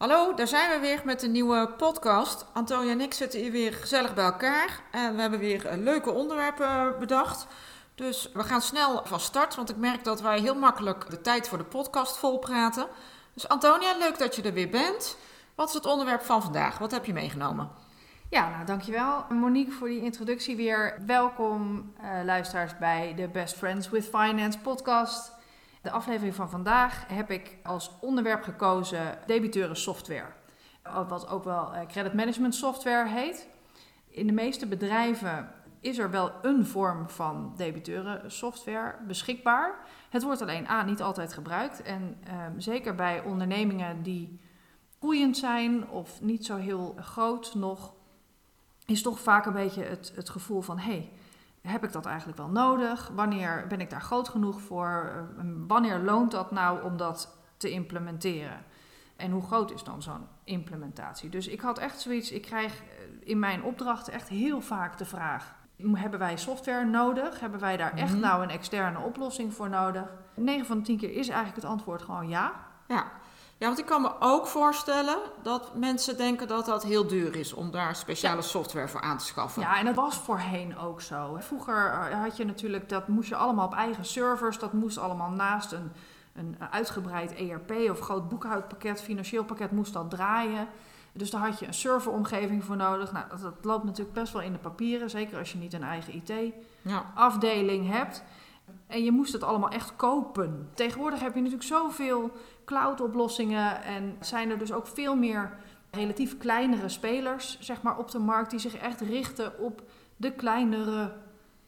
Hallo, 0.00 0.34
daar 0.34 0.46
zijn 0.46 0.70
we 0.70 0.86
weer 0.86 1.02
met 1.04 1.22
een 1.22 1.30
nieuwe 1.30 1.68
podcast. 1.76 2.46
Antonia 2.52 2.92
en 2.92 3.00
ik 3.00 3.14
zitten 3.14 3.40
hier 3.40 3.52
weer 3.52 3.72
gezellig 3.72 4.14
bij 4.14 4.24
elkaar. 4.24 4.80
En 4.90 5.14
we 5.14 5.20
hebben 5.20 5.38
weer 5.38 5.76
leuke 5.76 6.10
onderwerpen 6.10 6.98
bedacht. 6.98 7.46
Dus 7.94 8.30
we 8.32 8.42
gaan 8.42 8.60
snel 8.60 9.00
van 9.04 9.20
start, 9.20 9.54
want 9.54 9.70
ik 9.70 9.76
merk 9.76 10.04
dat 10.04 10.20
wij 10.20 10.40
heel 10.40 10.54
makkelijk 10.54 11.10
de 11.10 11.20
tijd 11.20 11.48
voor 11.48 11.58
de 11.58 11.64
podcast 11.64 12.16
volpraten. 12.16 12.86
Dus 13.34 13.48
Antonia, 13.48 13.98
leuk 13.98 14.18
dat 14.18 14.36
je 14.36 14.42
er 14.42 14.52
weer 14.52 14.70
bent. 14.70 15.16
Wat 15.54 15.68
is 15.68 15.74
het 15.74 15.86
onderwerp 15.86 16.22
van 16.22 16.42
vandaag? 16.42 16.78
Wat 16.78 16.90
heb 16.90 17.04
je 17.04 17.12
meegenomen? 17.12 17.70
Ja, 18.28 18.48
nou 18.50 18.64
dankjewel 18.64 19.24
Monique 19.28 19.72
voor 19.72 19.88
die 19.88 20.02
introductie 20.02 20.56
weer. 20.56 21.02
Welkom 21.06 21.92
uh, 22.02 22.24
luisteraars 22.24 22.78
bij 22.78 23.14
de 23.16 23.28
Best 23.28 23.56
Friends 23.56 23.90
with 23.90 24.04
Finance 24.04 24.58
podcast. 24.58 25.38
De 25.82 25.90
aflevering 25.90 26.34
van 26.34 26.50
vandaag 26.50 27.04
heb 27.08 27.30
ik 27.30 27.56
als 27.62 27.90
onderwerp 28.00 28.42
gekozen 28.42 29.18
debiteuren 29.26 29.76
software. 29.76 30.32
Wat 31.08 31.28
ook 31.28 31.44
wel 31.44 31.74
eh, 31.74 31.86
credit 31.86 32.14
management 32.14 32.54
software 32.54 33.08
heet. 33.08 33.48
In 34.08 34.26
de 34.26 34.32
meeste 34.32 34.66
bedrijven 34.66 35.52
is 35.80 35.98
er 35.98 36.10
wel 36.10 36.32
een 36.42 36.66
vorm 36.66 37.08
van 37.08 37.52
debiteuren 37.56 38.32
software 38.32 38.94
beschikbaar. 39.06 39.74
Het 40.10 40.22
wordt 40.22 40.42
alleen 40.42 40.68
A 40.68 40.82
niet 40.82 41.02
altijd 41.02 41.32
gebruikt. 41.32 41.82
En 41.82 42.18
um, 42.28 42.60
zeker 42.60 42.94
bij 42.94 43.22
ondernemingen 43.22 44.02
die 44.02 44.40
groeiend 44.98 45.36
zijn 45.36 45.88
of 45.88 46.20
niet 46.20 46.44
zo 46.44 46.56
heel 46.56 46.94
groot 46.98 47.54
nog, 47.54 47.94
is 48.86 49.02
toch 49.02 49.20
vaak 49.20 49.46
een 49.46 49.52
beetje 49.52 49.82
het, 49.82 50.12
het 50.14 50.30
gevoel 50.30 50.60
van 50.60 50.78
hé, 50.78 50.92
hey, 50.92 51.10
heb 51.62 51.84
ik 51.84 51.92
dat 51.92 52.06
eigenlijk 52.06 52.38
wel 52.38 52.48
nodig? 52.48 53.10
Wanneer 53.14 53.66
ben 53.68 53.80
ik 53.80 53.90
daar 53.90 54.02
groot 54.02 54.28
genoeg 54.28 54.60
voor? 54.60 55.12
Wanneer 55.66 55.98
loont 55.98 56.30
dat 56.30 56.50
nou 56.50 56.82
om 56.84 56.96
dat 56.96 57.36
te 57.56 57.70
implementeren? 57.70 58.64
En 59.16 59.30
hoe 59.30 59.42
groot 59.42 59.70
is 59.70 59.84
dan 59.84 60.02
zo'n 60.02 60.26
implementatie? 60.44 61.30
Dus 61.30 61.48
ik 61.48 61.60
had 61.60 61.78
echt 61.78 62.00
zoiets, 62.00 62.30
ik 62.30 62.42
krijg 62.42 62.80
eh, 62.80 62.86
in 63.20 63.38
mijn 63.38 63.62
opdrachten 63.62 64.12
echt 64.12 64.28
heel 64.28 64.60
vaak 64.60 64.98
de 64.98 65.04
vraag: 65.04 65.54
hebben 65.92 66.18
wij 66.18 66.36
software 66.36 66.84
nodig? 66.84 67.40
Hebben 67.40 67.60
wij 67.60 67.76
daar 67.76 67.94
echt 67.94 68.12
mhm. 68.12 68.20
nou 68.20 68.42
een 68.42 68.50
externe 68.50 68.98
oplossing 68.98 69.54
voor 69.54 69.68
nodig? 69.68 70.04
9 70.34 70.66
van 70.66 70.76
de 70.78 70.84
10 70.84 70.98
keer 70.98 71.10
is 71.10 71.28
eigenlijk 71.28 71.56
het 71.56 71.64
antwoord 71.64 72.02
gewoon 72.02 72.28
ja. 72.28 72.52
Ja. 72.88 73.06
Ja, 73.60 73.66
want 73.66 73.78
ik 73.78 73.86
kan 73.86 74.02
me 74.02 74.10
ook 74.18 74.46
voorstellen 74.46 75.18
dat 75.42 75.74
mensen 75.74 76.16
denken 76.16 76.48
dat 76.48 76.66
dat 76.66 76.82
heel 76.82 77.06
duur 77.06 77.36
is 77.36 77.52
om 77.52 77.70
daar 77.70 77.96
speciale 77.96 78.42
software 78.42 78.88
voor 78.88 79.00
aan 79.00 79.18
te 79.18 79.24
schaffen. 79.24 79.62
Ja, 79.62 79.78
en 79.78 79.84
dat 79.84 79.94
was 79.94 80.16
voorheen 80.16 80.78
ook 80.78 81.00
zo. 81.00 81.36
Vroeger 81.38 81.86
eh, 81.86 82.22
had 82.22 82.36
je 82.36 82.44
natuurlijk, 82.44 82.88
dat 82.88 83.08
moest 83.08 83.28
je 83.28 83.36
allemaal 83.36 83.66
op 83.66 83.74
eigen 83.74 84.04
servers, 84.04 84.58
dat 84.58 84.72
moest 84.72 84.98
allemaal 84.98 85.30
naast 85.30 85.72
een, 85.72 85.92
een 86.32 86.56
uitgebreid 86.70 87.34
ERP 87.34 87.70
of 87.90 88.00
groot 88.00 88.28
boekhoudpakket, 88.28 89.02
financieel 89.02 89.44
pakket 89.44 89.70
moest 89.70 89.92
dat 89.92 90.10
draaien. 90.10 90.68
Dus 91.12 91.30
daar 91.30 91.40
had 91.40 91.58
je 91.58 91.66
een 91.66 91.74
serveromgeving 91.74 92.64
voor 92.64 92.76
nodig. 92.76 93.12
Nou, 93.12 93.24
dat, 93.28 93.40
dat 93.40 93.64
loopt 93.64 93.84
natuurlijk 93.84 94.14
best 94.14 94.32
wel 94.32 94.42
in 94.42 94.52
de 94.52 94.58
papieren, 94.58 95.10
zeker 95.10 95.38
als 95.38 95.52
je 95.52 95.58
niet 95.58 95.72
een 95.72 95.82
eigen 95.82 96.14
IT-afdeling 96.14 97.86
ja. 97.86 97.92
hebt. 97.92 98.22
En 98.90 99.04
je 99.04 99.12
moest 99.12 99.32
het 99.32 99.42
allemaal 99.42 99.68
echt 99.70 99.96
kopen. 99.96 100.68
Tegenwoordig 100.74 101.20
heb 101.20 101.34
je 101.34 101.40
natuurlijk 101.40 101.68
zoveel 101.68 102.30
cloud-oplossingen 102.64 103.82
en 103.82 104.16
zijn 104.20 104.50
er 104.50 104.58
dus 104.58 104.72
ook 104.72 104.86
veel 104.86 105.16
meer 105.16 105.56
relatief 105.90 106.38
kleinere 106.38 106.88
spelers 106.88 107.58
zeg 107.60 107.82
maar, 107.82 107.98
op 107.98 108.10
de 108.10 108.18
markt 108.18 108.50
die 108.50 108.58
zich 108.58 108.76
echt 108.76 109.00
richten 109.00 109.58
op 109.58 109.82
de 110.16 110.32
kleinere 110.32 111.12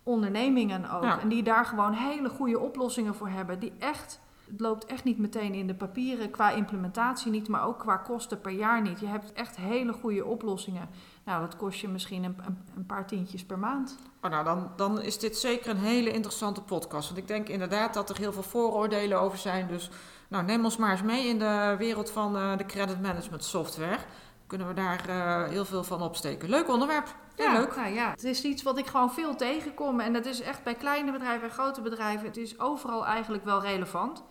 ondernemingen 0.02 0.90
ook. 0.90 1.18
En 1.20 1.28
die 1.28 1.42
daar 1.42 1.64
gewoon 1.64 1.92
hele 1.92 2.28
goede 2.28 2.58
oplossingen 2.58 3.14
voor 3.14 3.28
hebben. 3.28 3.58
Die 3.58 3.72
echt, 3.78 4.20
het 4.50 4.60
loopt 4.60 4.86
echt 4.86 5.04
niet 5.04 5.18
meteen 5.18 5.54
in 5.54 5.66
de 5.66 5.74
papieren 5.74 6.30
qua 6.30 6.50
implementatie 6.50 7.30
niet, 7.30 7.48
maar 7.48 7.66
ook 7.66 7.78
qua 7.78 7.96
kosten 7.96 8.40
per 8.40 8.52
jaar 8.52 8.82
niet. 8.82 9.00
Je 9.00 9.06
hebt 9.06 9.32
echt 9.32 9.56
hele 9.56 9.92
goede 9.92 10.24
oplossingen. 10.24 10.88
Nou, 11.24 11.40
dat 11.40 11.56
kost 11.56 11.80
je 11.80 11.88
misschien 11.88 12.24
een, 12.24 12.36
een, 12.76 12.86
paar 12.86 13.06
tientjes 13.06 13.44
per 13.44 13.58
maand. 13.58 13.96
Oh, 14.22 14.30
nou, 14.30 14.44
dan, 14.44 14.72
dan 14.76 15.00
is 15.00 15.18
dit 15.18 15.36
zeker 15.36 15.70
een 15.70 15.76
hele 15.76 16.12
interessante 16.12 16.62
podcast. 16.62 17.08
Want 17.08 17.20
ik 17.20 17.28
denk 17.28 17.48
inderdaad 17.48 17.94
dat 17.94 18.10
er 18.10 18.16
heel 18.16 18.32
veel 18.32 18.42
vooroordelen 18.42 19.20
over 19.20 19.38
zijn. 19.38 19.66
Dus 19.66 19.90
nou, 20.28 20.44
neem 20.44 20.64
ons 20.64 20.76
maar 20.76 20.90
eens 20.90 21.02
mee 21.02 21.26
in 21.26 21.38
de 21.38 21.74
wereld 21.78 22.10
van 22.10 22.36
uh, 22.36 22.56
de 22.56 22.66
credit 22.66 23.02
management 23.02 23.44
software. 23.44 23.98
Kunnen 24.46 24.68
we 24.68 24.74
daar 24.74 25.08
uh, 25.08 25.48
heel 25.48 25.64
veel 25.64 25.84
van 25.84 26.02
opsteken. 26.02 26.48
Leuk 26.48 26.68
onderwerp. 26.68 27.14
ja, 27.36 27.52
leuk. 27.52 27.76
Nou 27.76 27.94
ja, 27.94 28.10
het 28.10 28.24
is 28.24 28.44
iets 28.44 28.62
wat 28.62 28.78
ik 28.78 28.86
gewoon 28.86 29.12
veel 29.12 29.36
tegenkom. 29.36 30.00
En 30.00 30.12
dat 30.12 30.26
is 30.26 30.40
echt 30.40 30.62
bij 30.62 30.74
kleine 30.74 31.12
bedrijven 31.12 31.48
en 31.48 31.54
grote 31.54 31.80
bedrijven. 31.80 32.26
Het 32.26 32.36
is 32.36 32.58
overal 32.60 33.06
eigenlijk 33.06 33.44
wel 33.44 33.60
relevant. 33.60 34.24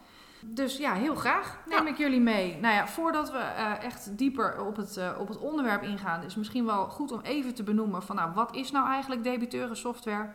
Dus 0.45 0.77
ja, 0.77 0.93
heel 0.93 1.15
graag 1.15 1.57
neem 1.65 1.87
ik 1.87 1.97
jullie 1.97 2.21
mee. 2.21 2.57
Nou 2.59 2.75
ja, 2.75 2.87
voordat 2.87 3.31
we 3.31 3.37
uh, 3.37 3.83
echt 3.83 4.17
dieper 4.17 4.65
op 4.65 4.75
het, 4.75 4.97
uh, 4.97 5.17
op 5.19 5.27
het 5.27 5.37
onderwerp 5.37 5.83
ingaan, 5.83 6.23
is 6.23 6.35
misschien 6.35 6.65
wel 6.65 6.89
goed 6.89 7.11
om 7.11 7.19
even 7.21 7.53
te 7.53 7.63
benoemen 7.63 8.03
van 8.03 8.15
nou, 8.15 8.31
wat 8.33 8.55
is 8.55 8.71
nou 8.71 8.87
eigenlijk 8.87 9.23
debiteuren 9.23 9.77
software? 9.77 10.33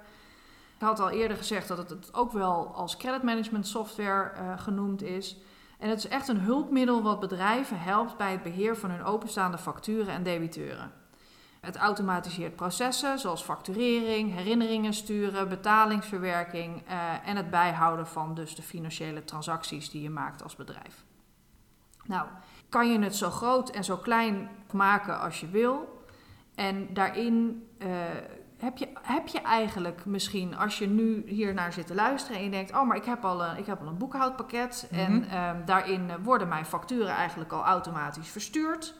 Ik 0.76 0.82
had 0.82 1.00
al 1.00 1.10
eerder 1.10 1.36
gezegd 1.36 1.68
dat 1.68 1.78
het 1.90 2.14
ook 2.14 2.32
wel 2.32 2.74
als 2.74 2.96
credit 2.96 3.22
management 3.22 3.66
software 3.66 4.32
uh, 4.36 4.58
genoemd 4.58 5.02
is. 5.02 5.36
En 5.78 5.88
het 5.88 5.98
is 5.98 6.08
echt 6.08 6.28
een 6.28 6.40
hulpmiddel 6.40 7.02
wat 7.02 7.20
bedrijven 7.20 7.80
helpt 7.80 8.16
bij 8.16 8.30
het 8.30 8.42
beheer 8.42 8.76
van 8.76 8.90
hun 8.90 9.04
openstaande 9.04 9.58
facturen 9.58 10.14
en 10.14 10.22
debiteuren. 10.22 10.92
Het 11.66 11.76
automatiseert 11.76 12.56
processen 12.56 13.18
zoals 13.18 13.42
facturering, 13.42 14.34
herinneringen 14.34 14.94
sturen, 14.94 15.48
betalingsverwerking 15.48 16.82
uh, 16.88 17.28
en 17.28 17.36
het 17.36 17.50
bijhouden 17.50 18.06
van 18.06 18.34
dus 18.34 18.54
de 18.54 18.62
financiële 18.62 19.24
transacties 19.24 19.90
die 19.90 20.02
je 20.02 20.10
maakt 20.10 20.42
als 20.42 20.56
bedrijf. 20.56 21.04
Nou, 22.04 22.26
kan 22.68 22.92
je 22.92 22.98
het 22.98 23.16
zo 23.16 23.30
groot 23.30 23.70
en 23.70 23.84
zo 23.84 23.96
klein 23.96 24.48
maken 24.72 25.20
als 25.20 25.40
je 25.40 25.48
wil. 25.48 26.04
En 26.54 26.94
daarin 26.94 27.66
uh, 27.78 27.88
heb, 28.58 28.76
je, 28.76 28.88
heb 29.02 29.26
je 29.26 29.40
eigenlijk 29.40 30.04
misschien, 30.04 30.56
als 30.56 30.78
je 30.78 30.86
nu 30.86 31.22
hier 31.26 31.54
naar 31.54 31.72
zit 31.72 31.86
te 31.86 31.94
luisteren 31.94 32.38
en 32.38 32.44
je 32.44 32.50
denkt: 32.50 32.72
Oh, 32.72 32.86
maar 32.86 32.96
ik 32.96 33.04
heb 33.04 33.24
al 33.24 33.44
een, 33.44 33.56
ik 33.56 33.66
heb 33.66 33.80
al 33.80 33.86
een 33.86 33.98
boekhoudpakket. 33.98 34.88
En 34.90 35.38
um, 35.38 35.64
daarin 35.64 36.22
worden 36.22 36.48
mijn 36.48 36.66
facturen 36.66 37.14
eigenlijk 37.14 37.52
al 37.52 37.64
automatisch 37.64 38.28
verstuurd. 38.28 38.94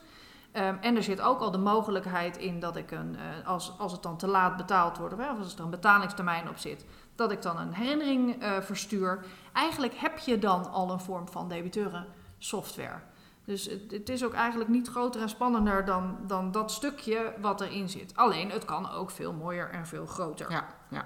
Um, 0.57 0.77
en 0.81 0.95
er 0.95 1.03
zit 1.03 1.21
ook 1.21 1.39
al 1.39 1.51
de 1.51 1.57
mogelijkheid 1.57 2.37
in 2.37 2.59
dat 2.59 2.75
ik 2.75 2.91
een, 2.91 3.15
uh, 3.15 3.47
als, 3.47 3.73
als 3.77 3.91
het 3.91 4.03
dan 4.03 4.17
te 4.17 4.27
laat 4.27 4.57
betaald 4.57 4.97
wordt, 4.97 5.13
of 5.13 5.19
als 5.39 5.55
er 5.55 5.63
een 5.63 5.69
betalingstermijn 5.69 6.49
op 6.49 6.57
zit, 6.57 6.85
dat 7.15 7.31
ik 7.31 7.41
dan 7.41 7.57
een 7.57 7.73
herinnering 7.73 8.43
uh, 8.43 8.57
verstuur. 8.59 9.25
Eigenlijk 9.53 9.93
heb 9.95 10.17
je 10.17 10.39
dan 10.39 10.71
al 10.71 10.91
een 10.91 10.99
vorm 10.99 11.27
van 11.27 11.49
debiteuren 11.49 12.05
software. 12.37 12.99
Dus 13.45 13.65
het, 13.65 13.91
het, 13.91 14.09
is 14.09 14.25
ook 14.25 14.33
eigenlijk 14.33 14.69
niet 14.69 14.87
groter 14.87 15.21
en 15.21 15.29
spannender 15.29 15.85
dan, 15.85 16.17
dan 16.27 16.51
dat 16.51 16.71
stukje 16.71 17.33
wat 17.41 17.61
erin 17.61 17.89
zit. 17.89 18.15
Alleen 18.15 18.51
het 18.51 18.65
kan 18.65 18.91
ook 18.91 19.11
veel 19.11 19.33
mooier 19.33 19.69
en 19.69 19.87
veel 19.87 20.05
groter. 20.05 20.51
Ja, 20.51 20.67
ja. 20.89 21.05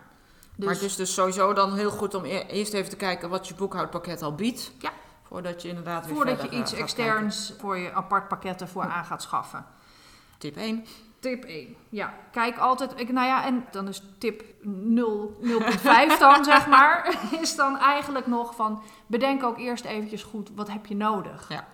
Dus, 0.55 0.65
maar 0.65 0.73
het 0.73 0.83
is 0.83 0.95
dus 0.95 1.13
sowieso 1.13 1.53
dan 1.53 1.75
heel 1.75 1.91
goed 1.91 2.13
om 2.13 2.25
e-, 2.25 2.45
eerst 2.47 2.73
even 2.73 2.89
te 2.89 2.95
kijken 2.95 3.29
wat 3.29 3.47
je 3.47 3.55
boekhoudpakket 3.55 4.21
al 4.21 4.35
biedt. 4.35 4.71
Ja. 4.79 4.91
Voordat 5.31 5.61
je 5.61 5.67
inderdaad 5.67 6.05
weer 6.05 6.15
Voordat 6.15 6.41
je 6.41 6.49
iets 6.49 6.73
externs 6.73 7.53
voor 7.59 7.77
je 7.77 7.93
apart 7.93 8.27
pakketten 8.27 8.67
voor 8.67 8.83
aan 8.83 9.05
gaat 9.05 9.21
schaffen. 9.21 9.65
Tip 10.37 10.55
1. 10.55 10.85
Tip 11.19 11.43
1. 11.43 11.75
Ja, 11.89 12.13
kijk 12.31 12.57
altijd. 12.57 12.99
Ik, 12.99 13.11
nou 13.11 13.27
ja, 13.27 13.45
en 13.45 13.65
dan 13.71 13.87
is 13.87 14.03
tip 14.17 14.43
0, 14.61 15.37
0.5 15.41 16.19
dan, 16.19 16.43
zeg 16.53 16.67
maar. 16.67 17.19
Is 17.41 17.55
dan 17.55 17.77
eigenlijk 17.77 18.27
nog 18.27 18.55
van. 18.55 18.83
Bedenk 19.07 19.43
ook 19.43 19.57
eerst 19.57 19.85
eventjes 19.85 20.23
goed 20.23 20.49
wat 20.55 20.69
heb 20.69 20.85
je 20.85 20.95
nodig. 20.95 21.49
Ja. 21.49 21.67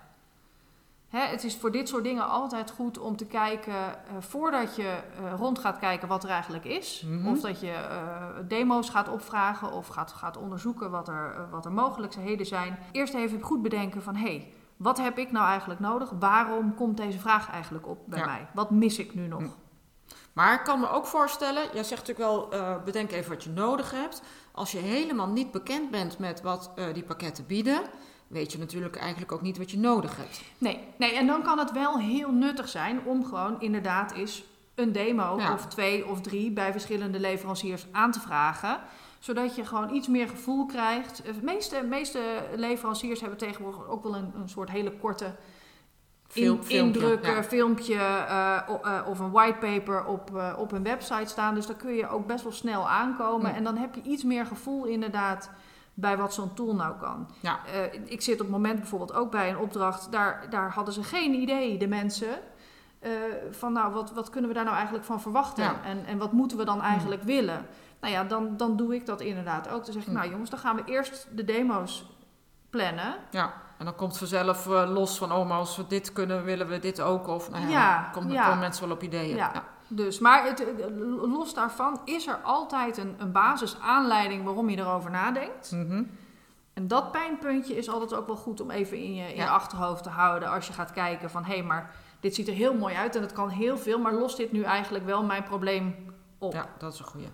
Hè, 1.09 1.19
het 1.19 1.43
is 1.43 1.55
voor 1.55 1.71
dit 1.71 1.89
soort 1.89 2.03
dingen 2.03 2.27
altijd 2.27 2.71
goed 2.71 2.99
om 2.99 3.15
te 3.15 3.25
kijken, 3.25 3.73
uh, 3.73 3.91
voordat 4.19 4.75
je 4.75 4.99
uh, 5.21 5.33
rond 5.37 5.59
gaat 5.59 5.79
kijken 5.79 6.07
wat 6.07 6.23
er 6.23 6.29
eigenlijk 6.29 6.65
is. 6.65 7.03
Mm 7.05 7.17
-hmm. 7.17 7.27
Of 7.27 7.41
dat 7.41 7.59
je 7.59 7.67
uh, 7.67 8.25
demo's 8.47 8.89
gaat 8.89 9.09
opvragen 9.09 9.71
of 9.71 9.87
gaat, 9.87 10.11
gaat 10.11 10.37
onderzoeken 10.37 10.91
wat 10.91 11.07
er, 11.07 11.47
wat 11.51 11.65
er 11.65 11.71
mogelijkheden 11.71 12.45
zijn. 12.45 12.79
Eerst 12.91 13.13
even 13.13 13.41
goed 13.41 13.61
bedenken 13.61 14.03
van, 14.03 14.15
hé, 14.15 14.37
hey, 14.37 14.53
wat 14.77 14.97
heb 14.97 15.17
ik 15.17 15.31
nou 15.31 15.47
eigenlijk 15.47 15.79
nodig? 15.79 16.09
Waarom 16.19 16.75
komt 16.75 16.97
deze 16.97 17.19
vraag 17.19 17.49
eigenlijk 17.49 17.87
op 17.87 17.99
bij 18.05 18.19
ja. 18.19 18.25
mij? 18.25 18.47
Wat 18.53 18.71
mis 18.71 18.99
ik 18.99 19.15
nu 19.15 19.27
nog? 19.27 19.57
Maar 20.33 20.53
ik 20.53 20.63
kan 20.63 20.79
me 20.79 20.89
ook 20.89 21.05
voorstellen, 21.05 21.63
jij 21.73 21.83
zegt 21.83 22.07
natuurlijk 22.07 22.29
wel, 22.29 22.51
eh, 22.51 22.83
bedenk 22.83 23.11
even 23.11 23.31
wat 23.31 23.43
je 23.43 23.49
nodig 23.49 23.91
hebt. 23.91 24.21
Als 24.51 24.71
je 24.71 24.77
helemaal 24.77 25.27
niet 25.27 25.51
bekend 25.51 25.91
bent 25.91 26.19
met 26.19 26.41
wat 26.41 26.71
eh, 26.75 26.93
die 26.93 27.03
pakketten 27.03 27.45
bieden, 27.45 27.81
weet 28.27 28.51
je 28.51 28.57
natuurlijk 28.57 28.95
eigenlijk 28.95 29.31
ook 29.31 29.41
niet 29.41 29.57
wat 29.57 29.71
je 29.71 29.77
nodig 29.77 30.17
hebt. 30.17 30.41
Nee, 30.57 30.79
nee, 30.97 31.15
en 31.15 31.27
dan 31.27 31.41
kan 31.41 31.59
het 31.59 31.71
wel 31.71 31.99
heel 31.99 32.31
nuttig 32.31 32.69
zijn 32.69 32.99
om 33.05 33.25
gewoon 33.25 33.61
inderdaad 33.61 34.11
eens 34.11 34.43
een 34.75 34.91
demo 34.91 35.37
Ja. 35.37 35.53
of 35.53 35.65
twee 35.67 36.07
of 36.07 36.21
drie 36.21 36.51
bij 36.51 36.71
verschillende 36.71 37.19
leveranciers 37.19 37.85
aan 37.91 38.11
te 38.11 38.19
vragen. 38.19 38.79
Zodat 39.19 39.55
je 39.55 39.65
gewoon 39.65 39.93
iets 39.93 40.07
meer 40.07 40.27
gevoel 40.27 40.65
krijgt. 40.65 41.21
De 41.25 41.33
meeste, 41.41 41.83
meeste 41.83 42.19
leveranciers 42.55 43.19
hebben 43.19 43.37
tegenwoordig 43.37 43.87
ook 43.87 44.03
wel 44.03 44.15
een, 44.15 44.31
een 44.35 44.49
soort 44.49 44.69
hele 44.69 44.91
korte 44.91 45.35
Film- 46.27 46.57
in, 46.57 46.63
filmpje, 46.63 46.77
indrukken, 46.77 47.35
ja. 47.35 47.43
filmpje 47.43 47.93
eh, 47.95 48.57
eh, 48.83 49.07
of 49.07 49.19
een 49.19 49.31
whitepaper 49.31 50.05
op, 50.05 50.35
eh, 50.35 50.53
op 50.57 50.71
een 50.71 50.83
website 50.83 51.29
staan. 51.29 51.55
Dus 51.55 51.65
daar 51.65 51.75
kun 51.75 51.93
je 51.93 52.09
ook 52.09 52.27
best 52.27 52.43
wel 52.43 52.51
snel 52.51 52.89
aankomen. 52.89 53.55
En 53.55 53.63
dan 53.63 53.77
heb 53.77 53.95
je 53.95 54.01
iets 54.01 54.23
meer 54.23 54.45
gevoel 54.45 54.85
inderdaad 54.85 55.49
bij 55.99 56.17
wat 56.17 56.33
zo'n 56.33 56.53
tool 56.53 56.75
nou 56.75 56.95
kan. 56.99 57.29
Ja. 57.39 57.59
Eh, 57.73 58.01
ik 58.05 58.21
zit 58.21 58.33
op 58.33 58.39
het 58.39 58.49
moment 58.49 58.79
bijvoorbeeld 58.79 59.13
ook 59.13 59.31
bij 59.31 59.49
een 59.49 59.57
opdracht. 59.57 60.11
Daar, 60.11 60.45
daar 60.49 60.71
hadden 60.71 60.93
ze 60.93 61.03
geen 61.03 61.33
idee, 61.33 61.77
de 61.77 61.87
mensen. 61.87 62.39
eh, 62.99 63.11
van 63.51 63.73
nou, 63.73 63.93
wat, 63.93 64.11
wat 64.13 64.29
kunnen 64.29 64.49
we 64.49 64.55
daar 64.55 64.63
nou 64.65 64.75
eigenlijk 64.75 65.05
van 65.05 65.21
verwachten? 65.21 65.63
Ja. 65.63 65.75
En, 65.83 66.05
en 66.05 66.17
wat 66.17 66.31
moeten 66.31 66.57
we 66.57 66.65
dan 66.65 66.81
eigenlijk 66.81 67.23
willen? 67.23 67.65
Nou 68.01 68.13
ja, 68.13 68.23
dan, 68.23 68.57
dan 68.57 68.77
doe 68.77 68.95
ik 68.95 69.05
dat 69.05 69.21
inderdaad 69.21 69.69
ook. 69.69 69.83
Dan 69.85 69.93
zeg 69.93 70.01
ik, 70.01 70.07
Hm. 70.07 70.13
nou 70.13 70.29
jongens, 70.29 70.49
dan 70.49 70.59
gaan 70.59 70.75
we 70.75 70.81
eerst 70.85 71.27
de 71.31 71.43
demo's 71.43 72.05
plannen. 72.69 73.15
Ja, 73.31 73.53
en 73.77 73.85
dan 73.85 73.95
komt 73.95 74.17
vanzelf 74.17 74.67
eh, 74.67 74.89
los 74.93 75.17
van, 75.17 75.31
oh, 75.31 75.47
maar 75.47 75.57
als 75.57 75.77
we 75.77 75.87
dit 75.87 76.13
kunnen, 76.13 76.43
willen 76.43 76.67
we 76.67 76.79
dit 76.79 77.01
ook. 77.01 77.27
Of 77.27 77.49
nou 77.49 77.63
ja, 77.63 77.69
Ja, 77.69 78.01
dan 78.01 78.11
komen, 78.11 78.31
ja. 78.31 78.43
komen 78.43 78.59
mensen 78.59 78.87
wel 78.87 78.95
op 78.95 79.03
ideeën. 79.03 79.35
Ja. 79.35 79.63
Dus, 79.87 80.19
maar 80.19 80.45
het, 80.45 80.59
eh, 80.79 80.85
los 81.21 81.53
daarvan 81.53 82.01
is 82.05 82.27
er 82.27 82.39
altijd 82.43 82.97
een, 82.97 83.15
een 83.17 83.31
basisaanleiding 83.31 84.43
waarom 84.43 84.69
je 84.69 84.77
erover 84.77 85.11
nadenkt. 85.11 85.71
Mhm. 85.71 86.03
En 86.73 86.87
dat 86.87 87.11
pijnpuntje 87.11 87.75
is 87.75 87.89
altijd 87.89 88.13
ook 88.13 88.27
wel 88.27 88.35
goed 88.35 88.61
om 88.61 88.71
even 88.71 88.97
in 88.97 89.15
je, 89.15 89.23
in 89.23 89.29
je 89.29 89.35
Ja. 89.35 89.47
achterhoofd 89.53 90.03
te 90.03 90.09
houden 90.09 90.49
als 90.49 90.67
je 90.67 90.73
gaat 90.73 90.91
kijken 90.91 91.29
van 91.29 91.43
hé, 91.43 91.53
hey, 91.53 91.63
maar 91.63 91.95
dit 92.19 92.35
ziet 92.35 92.47
er 92.47 92.53
heel 92.53 92.73
mooi 92.73 92.95
uit 92.95 93.15
en 93.15 93.21
het 93.21 93.33
kan 93.33 93.49
heel 93.49 93.77
veel, 93.77 93.99
maar 93.99 94.13
lost 94.13 94.37
dit 94.37 94.51
nu 94.51 94.61
eigenlijk 94.63 95.05
wel 95.05 95.23
mijn 95.23 95.43
probleem 95.43 95.95
op? 96.37 96.53
ja, 96.53 96.65
dat 96.77 96.93
is 96.93 96.99
een 96.99 97.05
goeie. 97.05 97.27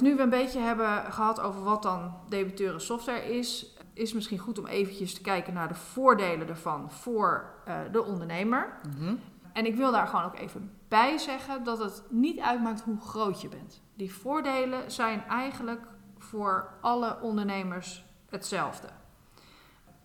Nu 0.00 0.16
we 0.16 0.22
een 0.22 0.30
beetje 0.30 0.58
hebben 0.60 1.12
gehad 1.12 1.40
over 1.40 1.62
wat 1.62 1.82
dan 1.82 2.14
debiteuren 2.28 2.80
software 2.80 3.36
is, 3.38 3.76
is 3.92 4.12
misschien 4.12 4.38
goed 4.38 4.58
om 4.58 4.66
eventjes 4.66 5.14
te 5.14 5.20
kijken 5.20 5.54
naar 5.54 5.68
de 5.68 5.74
voordelen 5.74 6.48
ervan 6.48 6.90
voor 6.90 7.50
eh, 7.64 7.74
de 7.92 8.04
ondernemer. 8.04 8.78
Mhm. 8.96 9.14
En 9.52 9.66
ik 9.66 9.74
wil 9.76 9.92
daar 9.92 10.06
gewoon 10.06 10.24
ook 10.24 10.38
even 10.38 10.77
bij 10.88 11.18
zeggen 11.18 11.64
dat 11.64 11.78
het 11.78 12.02
niet 12.08 12.40
uitmaakt 12.40 12.80
hoe 12.80 13.00
groot 13.00 13.40
je 13.40 13.48
bent. 13.48 13.82
Die 13.94 14.14
voordelen 14.14 14.90
zijn 14.90 15.24
eigenlijk 15.28 15.86
voor 16.18 16.68
alle 16.80 17.18
ondernemers 17.20 18.04
hetzelfde. 18.28 18.88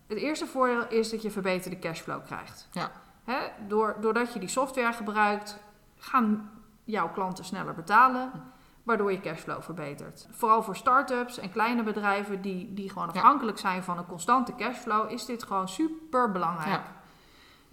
Het 0.06 0.18
eerste 0.18 0.46
voordeel 0.46 0.88
is 0.88 1.10
dat 1.10 1.22
je 1.22 1.30
verbeterde 1.30 1.78
cashflow 1.78 2.24
krijgt. 2.24 2.68
Ja. 2.72 2.90
Door, 3.68 3.96
doordat 4.00 4.32
je 4.32 4.38
die 4.38 4.48
software 4.48 4.92
gebruikt, 4.92 5.58
gaan 5.96 6.50
jouw 6.84 7.10
klanten 7.10 7.44
sneller 7.44 7.74
betalen, 7.74 8.30
waardoor 8.82 9.12
je 9.12 9.20
cashflow 9.20 9.62
verbetert. 9.62 10.28
Vooral 10.30 10.62
voor 10.62 10.76
start-ups 10.76 11.38
en 11.38 11.50
kleine 11.50 11.82
bedrijven 11.82 12.42
die, 12.42 12.74
die 12.74 12.90
gewoon 12.90 13.08
afhankelijk 13.08 13.58
zijn 13.58 13.82
van 13.82 13.98
een 13.98 14.06
constante 14.06 14.54
cashflow, 14.54 15.10
is 15.10 15.24
dit 15.24 15.42
gewoon 15.42 15.68
super 15.68 16.32
belangrijk. 16.32 16.84
Ja. 16.84 17.02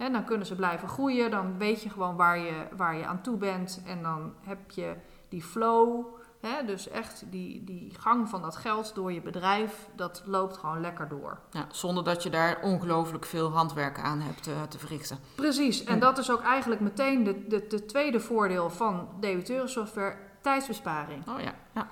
En 0.02 0.12
dan 0.12 0.24
kunnen 0.24 0.46
ze 0.46 0.54
blijven 0.54 0.88
groeien. 0.88 1.30
Dan 1.30 1.58
weet 1.58 1.82
je 1.82 1.90
gewoon 1.90 2.16
waar 2.16 2.38
je, 2.38 2.66
waar 2.76 2.96
je 2.96 3.06
aan 3.06 3.22
toe 3.22 3.36
bent. 3.36 3.82
En 3.86 4.02
dan 4.02 4.34
heb 4.40 4.70
je 4.70 4.94
die 5.28 5.42
flow. 5.42 6.04
Hè, 6.40 6.64
dus 6.64 6.88
echt 6.88 7.24
die, 7.30 7.64
die 7.64 7.94
gang 7.98 8.28
van 8.28 8.42
dat 8.42 8.56
geld 8.56 8.94
door 8.94 9.12
je 9.12 9.20
bedrijf. 9.20 9.88
Dat 9.96 10.22
loopt 10.26 10.56
gewoon 10.56 10.80
lekker 10.80 11.08
door. 11.08 11.38
Ja, 11.50 11.66
zonder 11.70 12.04
dat 12.04 12.22
je 12.22 12.30
daar 12.30 12.60
ongelooflijk 12.62 13.24
veel 13.24 13.50
handwerk 13.50 13.98
aan 14.00 14.20
hebt 14.20 14.46
eh, 14.46 14.62
te 14.68 14.78
verrichten. 14.78 15.18
Precies. 15.34 15.84
En 15.84 15.94
Ja. 15.94 16.00
dat 16.00 16.18
is 16.18 16.30
ook 16.30 16.42
eigenlijk 16.42 16.80
meteen 16.80 17.24
de, 17.24 17.46
de, 17.46 17.66
de 17.66 17.84
tweede 17.84 18.20
voordeel 18.20 18.70
van 18.70 19.08
debiteurensoftware. 19.20 20.16
Tijdsbesparing. 20.40 21.28
Oh 21.28 21.40
ja, 21.40 21.54
ja. 21.74 21.88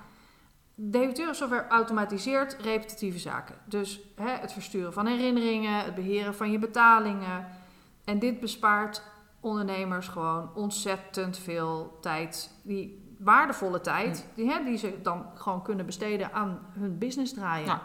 Debiteurensoftware 0.75 1.67
automatiseert 1.67 2.57
repetitieve 2.61 3.19
zaken. 3.19 3.55
Dus 3.65 3.99
hè, 4.15 4.29
het 4.31 4.53
versturen 4.53 4.93
van 4.93 5.05
herinneringen, 5.05 5.83
het 5.83 5.95
beheren 5.95 6.35
van 6.35 6.51
je 6.51 6.59
betalingen. 6.59 7.47
En 8.11 8.19
dit 8.19 8.39
bespaart 8.39 9.01
ondernemers 9.39 10.07
gewoon 10.07 10.49
ontzettend 10.55 11.37
veel 11.37 11.97
tijd. 12.01 12.51
Die 12.63 13.15
waardevolle 13.19 13.81
tijd, 13.81 14.27
die, 14.35 14.49
hè, 14.51 14.63
die 14.63 14.77
ze 14.77 14.99
dan 15.01 15.25
gewoon 15.35 15.61
kunnen 15.61 15.85
besteden 15.85 16.33
aan 16.33 16.59
hun 16.71 16.97
business 16.97 17.33
draaien. 17.33 17.65
Ja. 17.65 17.81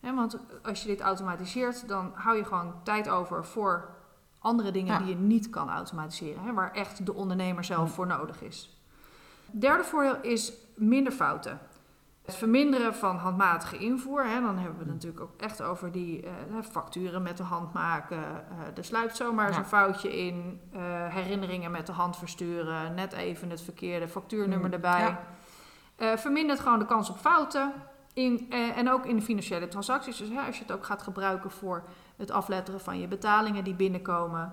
Hè, 0.00 0.14
want 0.14 0.38
als 0.62 0.82
je 0.82 0.88
dit 0.88 1.00
automatiseert, 1.00 1.88
dan 1.88 2.12
hou 2.14 2.36
je 2.36 2.44
gewoon 2.44 2.74
tijd 2.82 3.08
over 3.08 3.44
voor 3.44 3.88
andere 4.38 4.70
dingen 4.70 4.92
Ja. 4.92 4.98
die 4.98 5.08
je 5.08 5.14
niet 5.14 5.50
kan 5.50 5.70
automatiseren. 5.70 6.42
Hè, 6.42 6.52
waar 6.52 6.72
echt 6.72 7.06
de 7.06 7.14
ondernemer 7.14 7.64
zelf 7.64 7.88
Hm. 7.88 7.94
voor 7.94 8.06
nodig 8.06 8.42
is. 8.42 8.82
Derde 9.50 9.84
voordeel 9.84 10.20
is 10.22 10.52
minder 10.76 11.12
fouten. 11.12 11.58
Het 12.28 12.36
verminderen 12.36 12.94
van 12.94 13.16
handmatige 13.16 13.78
invoer. 13.78 14.24
Hè, 14.26 14.40
dan 14.40 14.58
hebben 14.58 14.78
we 14.78 14.84
het 14.84 14.92
natuurlijk 14.92 15.22
ook 15.22 15.40
echt 15.40 15.62
over 15.62 15.92
die 15.92 16.22
eh, 16.22 16.32
facturen 16.70 17.22
met 17.22 17.36
de 17.36 17.42
hand 17.42 17.72
maken. 17.72 18.18
eh, 18.18 18.76
er 18.76 18.84
sluipt 18.84 19.16
zomaar 19.16 19.46
eens 19.46 19.56
Ja. 19.56 19.62
een 19.62 19.68
foutje 19.68 20.18
in. 20.26 20.60
eh, 20.72 20.80
herinneringen 21.14 21.70
met 21.70 21.86
de 21.86 21.92
hand 21.92 22.16
versturen. 22.16 22.94
Net 22.94 23.12
even 23.12 23.50
het 23.50 23.60
verkeerde 23.60 24.08
factuurnummer 24.08 24.66
Mm, 24.66 24.72
erbij. 24.74 25.16
ja. 25.98 26.16
Vermindert 26.16 26.60
gewoon 26.60 26.78
de 26.78 26.86
kans 26.86 27.10
op 27.10 27.18
fouten. 27.18 27.72
In, 28.12 28.50
en 28.50 28.90
ook 28.90 29.06
in 29.06 29.16
de 29.16 29.22
financiële 29.22 29.68
transacties. 29.68 30.16
Dus 30.16 30.28
hè, 30.28 30.40
als 30.40 30.56
je 30.56 30.62
het 30.62 30.72
ook 30.72 30.84
gaat 30.86 31.02
gebruiken 31.02 31.50
voor 31.50 31.82
het 32.16 32.30
afletteren 32.30 32.80
van 32.80 33.00
je 33.00 33.08
betalingen 33.08 33.64
die 33.64 33.74
binnenkomen. 33.74 34.52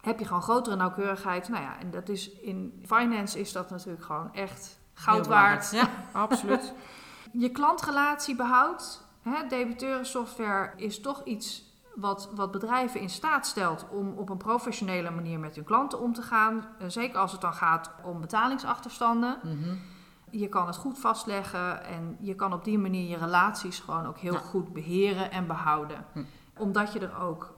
Heb 0.00 0.18
je 0.18 0.24
gewoon 0.26 0.42
grotere 0.42 0.76
nauwkeurigheid. 0.76 1.48
Nou 1.48 1.62
ja, 1.62 1.78
en 1.78 1.90
dat 1.90 2.08
is 2.08 2.30
in 2.30 2.82
finance 2.86 3.40
is 3.40 3.52
dat 3.52 3.70
natuurlijk 3.70 4.04
gewoon 4.04 4.34
echt 4.34 4.79
goud 5.00 5.26
waard. 5.26 5.70
Ja, 5.70 5.88
absoluut. 6.12 6.72
Je 7.32 7.48
klantrelatie 7.50 8.36
behoudt. 8.36 9.08
Hè, 9.22 9.46
debiteurensoftware 9.48 10.72
is 10.76 11.00
toch 11.00 11.24
iets 11.24 11.68
wat, 11.94 12.28
wat 12.34 12.50
bedrijven 12.50 13.00
in 13.00 13.10
staat 13.10 13.46
stelt 13.46 13.86
om 13.90 14.12
op 14.16 14.28
een 14.28 14.36
professionele 14.36 15.10
manier 15.10 15.38
met 15.38 15.54
hun 15.54 15.64
klanten 15.64 16.00
om 16.00 16.12
te 16.14 16.22
gaan. 16.22 16.64
Eh, 16.78 16.88
zeker 16.88 17.18
als 17.18 17.32
het 17.32 17.40
dan 17.40 17.54
gaat 17.54 17.90
om 18.02 18.20
betalingsachterstanden. 18.20 19.38
Mhm. 19.42 19.74
Je 20.30 20.48
kan 20.48 20.66
het 20.66 20.76
goed 20.76 20.98
vastleggen 20.98 21.84
en 21.84 22.16
je 22.20 22.34
kan 22.34 22.52
op 22.52 22.64
die 22.64 22.78
manier 22.78 23.08
je 23.08 23.16
relaties 23.16 23.78
gewoon 23.78 24.06
ook 24.06 24.18
heel 24.18 24.32
Ja. 24.32 24.38
goed 24.38 24.72
beheren 24.72 25.30
en 25.30 25.46
behouden. 25.46 26.04
Hm. 26.12 26.22
Omdat 26.56 26.92
je 26.92 26.98
er 26.98 27.18
ook 27.22 27.54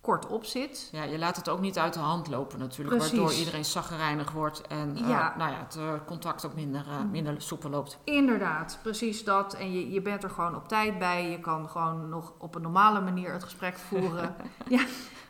kort 0.00 0.26
op 0.26 0.44
zit. 0.44 0.88
Ja, 0.92 1.02
je 1.02 1.18
laat 1.18 1.36
het 1.36 1.48
ook 1.48 1.60
niet 1.60 1.78
uit 1.78 1.94
de 1.94 2.00
hand 2.00 2.28
lopen 2.28 2.58
natuurlijk, 2.58 2.96
Precies. 2.96 3.18
waardoor 3.18 3.38
iedereen 3.38 3.64
zaggerijnig 3.64 4.30
wordt 4.30 4.66
en 4.66 4.96
eh, 4.96 5.08
nou 5.36 5.50
ja, 5.50 5.58
het 5.58 5.76
eh, 5.76 5.92
contact 6.06 6.46
ook 6.46 6.54
minder, 6.54 6.86
eh, 6.88 7.02
minder 7.10 7.42
soepel 7.42 7.70
loopt. 7.70 7.98
Inderdaad, 8.04 8.78
precies 8.82 9.24
dat. 9.24 9.54
En 9.54 9.72
je, 9.72 9.90
je 9.90 10.02
bent 10.02 10.22
er 10.22 10.30
gewoon 10.30 10.56
op 10.56 10.68
tijd 10.68 10.98
bij. 10.98 11.30
Je 11.30 11.40
kan 11.40 11.68
gewoon 11.68 12.08
nog 12.08 12.32
op 12.38 12.54
een 12.54 12.62
normale 12.62 13.00
manier 13.00 13.32
het 13.32 13.44
gesprek 13.44 13.78
voeren. 13.78 14.34
ja, 14.68 14.84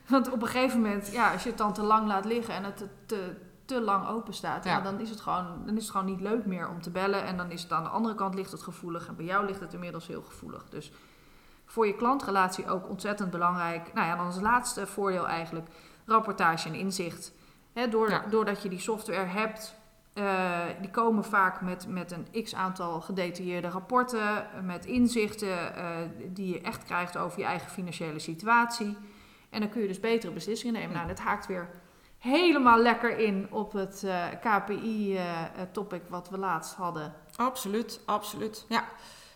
want 0.07 0.31
op 0.31 0.43
een 0.43 0.49
gegeven 0.49 0.81
moment, 0.81 1.13
ja, 1.13 1.33
als 1.33 1.43
je 1.43 1.49
het 1.49 1.59
dan 1.59 1.73
te 1.73 1.83
lang 1.83 2.07
laat 2.07 2.25
liggen 2.25 2.55
en 2.55 2.65
het 2.65 2.77
te, 2.77 2.89
te, 3.07 3.37
te 3.65 3.81
lang 3.81 4.09
open 4.09 4.35
staat. 4.35 4.65
Ja. 4.65 4.81
dan, 4.81 5.01
is 5.01 5.11
het 5.11 5.21
gewoon, 5.21 5.47
dan 5.67 5.77
is 5.77 5.83
het 5.83 5.91
gewoon 5.91 6.07
niet 6.07 6.21
leuk 6.21 6.47
meer 6.47 6.69
om 6.69 6.83
te 6.83 6.91
bellen. 6.91 7.25
En 7.25 7.37
dan 7.37 7.51
is 7.51 7.63
het 7.63 7.73
aan 7.73 7.83
de 7.83 7.89
andere 7.89 8.15
kant 8.15 8.35
ligt 8.35 8.53
het 8.53 8.63
gevoelig. 8.63 9.09
En 9.09 9.17
bij 9.17 9.25
jou 9.25 9.47
ligt 9.47 9.61
het 9.61 9.73
inmiddels 9.73 10.07
heel 10.07 10.23
gevoelig. 10.23 10.69
Dus 10.69 10.93
voor 11.71 11.87
je 11.87 11.97
klantrelatie 11.97 12.69
ook 12.69 12.89
ontzettend 12.89 13.31
belangrijk. 13.31 13.93
Nou 13.95 14.07
ja, 14.07 14.17
dan 14.17 14.27
als 14.27 14.41
laatste 14.41 14.87
voordeel 14.87 15.29
eigenlijk 15.29 15.69
rapportage 16.07 16.69
en 16.69 16.75
inzicht. 16.75 17.33
Door, 17.91 18.11
Ja. 18.11 18.25
Doordat 18.31 18.63
je 18.63 18.69
die 18.69 18.81
software 18.81 19.27
hebt, 19.27 19.75
eh, 20.13 20.61
die 20.81 20.91
komen 20.91 21.25
vaak 21.25 21.61
met, 21.61 21.89
met 21.89 22.13
een 22.13 22.43
x 22.45 22.55
aantal 22.55 23.01
gedetailleerde 23.01 23.69
rapporten, 23.69 24.47
met 24.65 24.87
inzichten 24.87 25.75
eh, 25.75 25.85
die 26.27 26.53
je 26.53 26.61
echt 26.61 26.85
krijgt 26.85 27.17
over 27.17 27.39
je 27.39 27.45
eigen 27.45 27.71
financiële 27.71 28.19
situatie. 28.19 28.97
En 29.51 29.61
dan 29.61 29.69
kun 29.69 29.81
je 29.81 29.89
dus 29.89 30.01
betere 30.01 30.33
beslissingen 30.33 30.81
nemen. 30.81 30.95
Nou, 30.97 31.09
dat 31.09 31.19
haakt 31.19 31.47
weer 31.47 31.69
helemaal 32.19 32.79
lekker 32.79 33.19
in 33.19 33.47
op 33.51 33.73
het 33.73 34.05
eh, 34.05 34.25
KPI-topic 34.41 36.03
wat 36.09 36.29
we 36.29 36.39
laatst 36.39 36.75
hadden. 36.75 37.15
Absoluut, 37.37 38.01
absoluut. 38.07 38.65
Ja. 38.69 38.85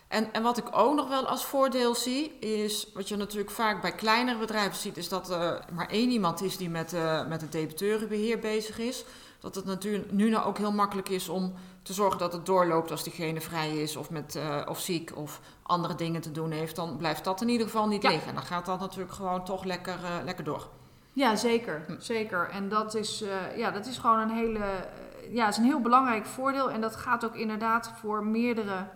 En, 0.07 0.33
en 0.33 0.43
wat 0.43 0.57
ik 0.57 0.65
ook 0.71 0.95
nog 0.95 1.07
wel 1.07 1.27
als 1.27 1.45
voordeel 1.45 1.95
zie, 1.95 2.39
is 2.39 2.91
wat 2.93 3.07
je 3.07 3.15
natuurlijk 3.15 3.51
vaak 3.51 3.81
bij 3.81 3.91
kleinere 3.91 4.37
bedrijven 4.39 4.75
ziet, 4.77 4.97
is 4.97 5.09
dat 5.09 5.29
er 5.29 5.65
maar 5.73 5.89
één 5.89 6.09
iemand 6.09 6.41
is 6.41 6.57
die 6.57 6.69
met, 6.69 6.93
eh, 6.93 7.27
met 7.27 7.41
het 7.41 7.51
debiteurenbeheer 7.51 8.39
bezig 8.39 8.77
is. 8.79 9.05
Dat 9.39 9.55
het 9.55 9.65
natuurlijk 9.65 10.11
nu 10.11 10.29
nou 10.29 10.45
ook 10.45 10.57
heel 10.57 10.71
makkelijk 10.71 11.09
is 11.09 11.29
om 11.29 11.53
te 11.83 11.93
zorgen 11.93 12.19
dat 12.19 12.33
het 12.33 12.45
doorloopt 12.45 12.91
als 12.91 13.03
diegene 13.03 13.41
vrij 13.41 13.77
is 13.77 13.95
of, 13.95 14.09
met, 14.09 14.35
eh, 14.35 14.61
of 14.69 14.79
ziek 14.79 15.11
of 15.15 15.39
andere 15.63 15.95
dingen 15.95 16.21
te 16.21 16.31
doen 16.31 16.51
heeft. 16.51 16.75
Dan 16.75 16.97
blijft 16.97 17.23
dat 17.23 17.41
in 17.41 17.49
ieder 17.49 17.65
geval 17.67 17.87
niet 17.87 18.01
Ja. 18.01 18.09
liggen. 18.09 18.29
En 18.29 18.35
dan 18.35 18.43
gaat 18.43 18.65
dat 18.65 18.79
natuurlijk 18.79 19.13
gewoon 19.13 19.45
toch 19.45 19.63
lekker, 19.63 19.93
eh, 20.03 20.23
lekker 20.23 20.43
door. 20.43 20.67
Ja, 21.13 21.35
zeker. 21.35 21.83
Hm. 21.87 21.99
zeker. 21.99 22.49
En 22.49 22.69
dat 22.69 22.95
is, 22.95 23.21
eh, 23.21 23.57
ja, 23.57 23.71
dat 23.71 23.85
is 23.85 23.97
gewoon 23.97 24.19
een 24.19 24.29
hele, 24.29 24.59
eh, 24.59 25.33
ja, 25.33 25.47
is 25.47 25.57
een 25.57 25.63
heel 25.63 25.81
belangrijk 25.81 26.25
voordeel. 26.25 26.71
En 26.71 26.81
dat 26.81 26.95
gaat 26.95 27.25
ook 27.25 27.35
inderdaad 27.35 27.91
voor 27.99 28.25
meerdere. 28.25 28.87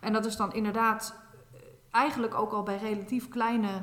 En 0.00 0.12
dat 0.12 0.26
is 0.26 0.36
dan 0.36 0.52
inderdaad 0.52 1.14
eh, 1.52 1.60
eigenlijk 1.90 2.34
ook 2.34 2.52
al 2.52 2.62
bij 2.62 2.76
relatief 2.76 3.28
kleine 3.28 3.82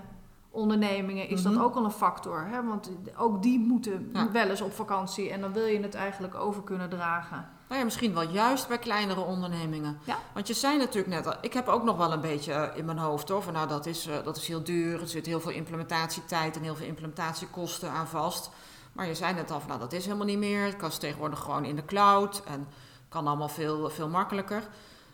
ondernemingen 0.49 1.29
is 1.29 1.43
Mhm. 1.43 1.53
dat 1.53 1.63
ook 1.63 1.75
al 1.75 1.83
een 1.85 1.91
factor. 1.91 2.47
Hè? 2.47 2.63
Want 2.63 2.91
ook 3.17 3.41
die 3.43 3.59
moeten 3.59 4.09
Ja. 4.13 4.31
wel 4.31 4.47
eens 4.49 4.61
op 4.61 4.73
vakantie 4.73 5.29
en 5.31 5.41
dan 5.41 5.53
wil 5.53 5.65
je 5.65 5.79
het 5.79 5.95
eigenlijk 5.95 6.35
over 6.35 6.63
kunnen 6.63 6.89
dragen. 6.89 7.49
Nou 7.67 7.79
ja, 7.79 7.85
misschien 7.85 8.13
wel 8.13 8.29
juist 8.29 8.67
bij 8.67 8.77
kleinere 8.77 9.21
ondernemingen. 9.21 9.97
Ja. 10.03 10.17
Want 10.33 10.47
je 10.47 10.53
zei 10.53 10.77
natuurlijk 10.77 11.07
net 11.25 11.37
ik 11.41 11.53
heb 11.53 11.67
ook 11.67 11.83
nog 11.83 11.97
wel 11.97 12.11
een 12.11 12.21
beetje 12.21 12.53
eh, 12.53 12.77
in 12.77 12.85
mijn 12.85 12.97
hoofd 12.97 13.29
hoor, 13.29 13.41
van 13.43 13.53
nou 13.53 13.67
dat 13.67 13.85
is, 13.85 14.07
eh, 14.07 14.15
dat 14.23 14.37
is 14.37 14.47
heel 14.47 14.63
duur, 14.63 15.01
er 15.01 15.07
zit 15.07 15.25
heel 15.25 15.39
veel 15.39 15.51
implementatietijd 15.51 16.55
en 16.55 16.61
heel 16.63 16.75
veel 16.75 16.87
implementatiekosten 16.87 17.89
aan 17.91 18.07
vast. 18.07 18.49
Maar 18.93 19.07
je 19.07 19.15
zei 19.15 19.33
net 19.33 19.51
al 19.51 19.59
van 19.59 19.67
nou 19.67 19.79
dat 19.79 19.93
is 19.93 20.05
helemaal 20.05 20.25
niet 20.25 20.37
meer, 20.37 20.65
het 20.65 20.75
kan 20.75 20.89
tegenwoordig 20.89 21.39
gewoon 21.39 21.65
in 21.65 21.75
de 21.75 21.85
cloud 21.85 22.41
en 22.45 22.67
kan 23.09 23.27
allemaal 23.27 23.47
veel, 23.49 23.89
veel 23.89 24.09
makkelijker. 24.09 24.63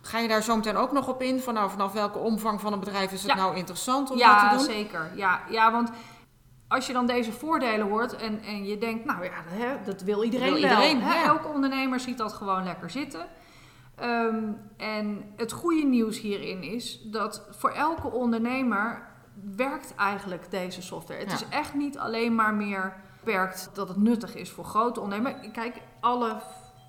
Ga 0.05 0.19
je 0.19 0.27
daar 0.27 0.43
zo 0.43 0.55
meteen 0.55 0.75
ook 0.75 0.91
nog 0.91 1.07
op 1.07 1.22
in, 1.22 1.39
van 1.39 1.53
nou 1.53 1.69
vanaf 1.69 1.93
welke 1.93 2.17
omvang 2.17 2.62
van 2.62 2.74
een 2.74 2.79
bedrijf 2.79 3.12
is 3.12 3.22
het 3.24 3.31
Ja. 3.31 3.38
nou 3.38 3.55
interessant 3.55 4.12
om 4.12 4.17
ja, 4.17 4.39
dat 4.41 4.50
te 4.50 4.55
doen? 4.65 4.75
zeker. 4.75 5.12
Ja, 5.15 5.41
ja, 5.50 5.72
want 5.72 5.89
als 6.67 6.88
je 6.88 6.93
dan 6.93 7.05
deze 7.05 7.31
voordelen 7.31 7.88
hoort 7.88 8.15
en, 8.15 8.41
en 8.41 8.65
je 8.65 8.77
denkt, 8.77 9.05
nou 9.05 9.24
ja, 9.24 9.31
hè, 9.45 9.75
dat 9.86 10.01
wil 10.01 10.24
iedereen 10.24 10.53
Wil 10.53 10.62
wel. 10.62 10.69
iedereen, 10.72 11.01
hè? 11.01 11.24
Elke 11.25 11.48
ondernemer 11.48 12.00
ziet 12.00 12.17
dat 12.17 12.33
gewoon 12.33 12.63
lekker 12.63 12.89
zitten. 12.89 13.25
Ehm, 13.95 14.43
en 14.77 15.24
het 15.36 15.51
goede 15.51 15.83
nieuws 15.83 16.19
hierin 16.19 16.63
is 16.63 17.00
dat 17.01 17.48
voor 17.50 17.69
elke 17.72 18.12
ondernemer 18.12 19.07
werkt 19.55 19.95
eigenlijk 19.95 20.51
deze 20.51 20.81
software. 20.81 21.19
Het 21.19 21.29
Ja. 21.29 21.36
is 21.36 21.45
echt 21.50 21.74
niet 21.74 21.98
alleen 21.98 22.36
maar 22.36 22.53
meer 22.53 22.93
werkt 23.24 23.69
dat 23.74 23.88
het 23.88 23.98
nuttig 23.98 24.36
is 24.36 24.51
voor 24.51 24.65
grote 24.65 25.00
ondernemers. 25.00 25.51
Kijk, 25.51 25.81
alle 26.00 26.36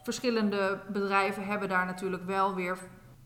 verschillende 0.02 0.80
bedrijven 0.88 1.44
hebben 1.46 1.68
daar 1.68 1.86
natuurlijk 1.86 2.26
wel 2.26 2.54
weer 2.54 2.78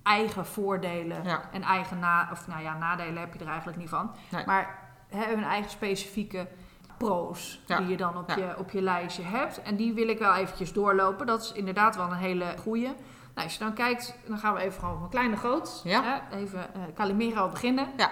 eigen 0.08 0.46
voordelen 0.46 1.24
Ja. 1.24 1.40
en 1.52 1.62
eigen 1.62 1.98
na, 1.98 2.28
of 2.32 2.46
nou 2.46 2.62
ja, 2.62 2.76
nadelen 2.78 3.20
heb 3.20 3.32
je 3.34 3.38
er 3.40 3.46
eigenlijk 3.48 3.78
niet 3.78 3.88
van. 3.88 4.10
Nee. 4.28 4.46
Maar 4.46 4.78
hè, 5.08 5.24
hun 5.34 5.44
eigen 5.44 5.70
specifieke 5.70 6.46
pro's 6.98 7.60
Ja. 7.66 7.78
die 7.78 7.86
je 7.88 7.96
dan 7.96 8.16
op, 8.18 8.28
Ja. 8.28 8.36
je, 8.36 8.54
op 8.58 8.70
je 8.70 8.82
lijstje 8.82 9.22
hebt. 9.22 9.62
En 9.62 9.76
die 9.76 9.92
wil 9.94 10.08
ik 10.08 10.18
wel 10.18 10.34
eventjes 10.34 10.72
doorlopen. 10.72 11.26
Dat 11.26 11.42
is 11.42 11.52
inderdaad 11.52 11.96
wel 11.96 12.06
een 12.10 12.16
hele 12.16 12.54
goeie. 12.60 12.86
Nou, 13.34 13.46
als 13.50 13.52
je 13.52 13.64
dan 13.64 13.72
kijkt, 13.74 14.14
dan 14.26 14.38
gaan 14.38 14.54
we 14.54 14.60
even 14.60 14.80
gewoon 14.80 14.98
van 14.98 15.08
klein 15.08 15.28
naar 15.28 15.38
groot. 15.38 15.80
Ja. 15.84 16.02
Hè, 16.30 16.36
even 16.36 16.74
eh 16.74 16.80
Calimero 16.94 17.48
beginnen. 17.48 17.88
Ja. 17.96 18.10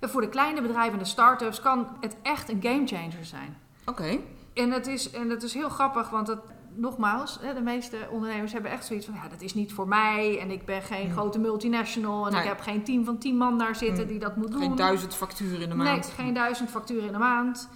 En 0.00 0.10
voor 0.10 0.20
de 0.20 0.28
kleine 0.28 0.62
bedrijven 0.62 0.92
en 0.92 0.98
de 0.98 1.04
start-ups 1.04 1.60
kan 1.60 1.86
het 2.00 2.16
echt 2.22 2.48
een 2.48 2.62
gamechanger 2.62 3.24
zijn. 3.24 3.56
Oké, 3.86 4.18
En 4.54 4.70
het 4.70 4.86
is, 4.86 5.10
en 5.10 5.30
het 5.30 5.42
is 5.42 5.54
heel 5.54 5.68
grappig, 5.68 6.10
want 6.10 6.26
het, 6.28 6.38
nogmaals, 6.74 7.38
de 7.54 7.60
meeste 7.60 7.96
ondernemers 8.10 8.52
hebben 8.52 8.70
echt 8.70 8.84
zoiets 8.86 9.06
van... 9.06 9.14
ja, 9.14 9.28
dat 9.28 9.40
is 9.40 9.54
niet 9.54 9.72
voor 9.72 9.88
mij 9.88 10.38
en 10.40 10.50
ik 10.50 10.64
ben 10.64 10.82
geen 10.82 11.04
Hmm. 11.04 11.12
grote 11.12 11.38
multinational... 11.38 12.26
en 12.26 12.32
Nee. 12.32 12.42
ik 12.42 12.48
heb 12.48 12.60
geen 12.60 12.84
team 12.84 13.04
van 13.04 13.18
tien 13.18 13.36
man 13.36 13.58
daar 13.58 13.74
zitten 13.76 13.98
Hmm. 13.98 14.06
die 14.06 14.18
dat 14.18 14.36
moet 14.36 14.50
doen. 14.52 14.60
geen 14.60 14.74
duizend 14.76 15.14
facturen 15.14 15.60
in 15.60 15.68
de 15.68 15.74
maand. 15.74 16.06
Nee, 16.16 16.26
geen 16.26 16.34
duizend 16.34 16.70
facturen 16.70 17.06
in 17.06 17.12
de 17.12 17.18
maand. 17.18 17.68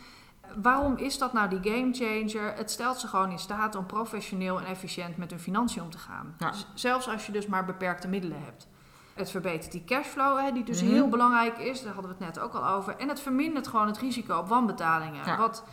Waarom 0.62 0.97
is 0.97 1.19
dat 1.19 1.33
nou 1.33 1.49
die 1.59 1.73
gamechanger? 1.73 2.55
Het 2.57 2.71
stelt 2.71 2.99
ze 3.00 3.07
gewoon 3.09 3.31
in 3.31 3.38
staat 3.38 3.75
om 3.75 3.87
professioneel 3.87 4.59
en 4.61 4.67
efficiënt 4.67 5.17
met 5.17 5.31
hun 5.31 5.41
financiën 5.41 5.83
om 5.83 5.91
te 5.91 5.99
gaan. 5.99 6.35
Ja. 6.38 6.53
Zelfs 6.75 7.09
als 7.09 7.26
je 7.26 7.33
dus 7.33 7.47
maar 7.47 7.65
beperkte 7.65 8.09
middelen 8.09 8.38
hebt. 8.45 8.69
Het 9.15 9.31
verbetert 9.31 9.73
die 9.73 9.85
cashflow, 9.85 10.38
hè, 10.41 10.53
die 10.53 10.65
dus 10.65 10.83
Mhm. 10.83 10.93
heel 10.93 11.09
belangrijk 11.09 11.59
is. 11.59 11.83
Daar 11.83 11.93
hadden 11.95 12.17
we 12.19 12.25
het 12.25 12.35
net 12.35 12.45
ook 12.45 12.53
al 12.55 12.67
over. 12.69 12.97
En 12.97 13.09
het 13.09 13.21
vermindert 13.21 13.69
gewoon 13.69 13.87
het 13.87 13.99
risico 13.99 14.38
op 14.38 14.49
wanbetalingen. 14.49 15.26
Ja. 15.26 15.37
Wat 15.37 15.65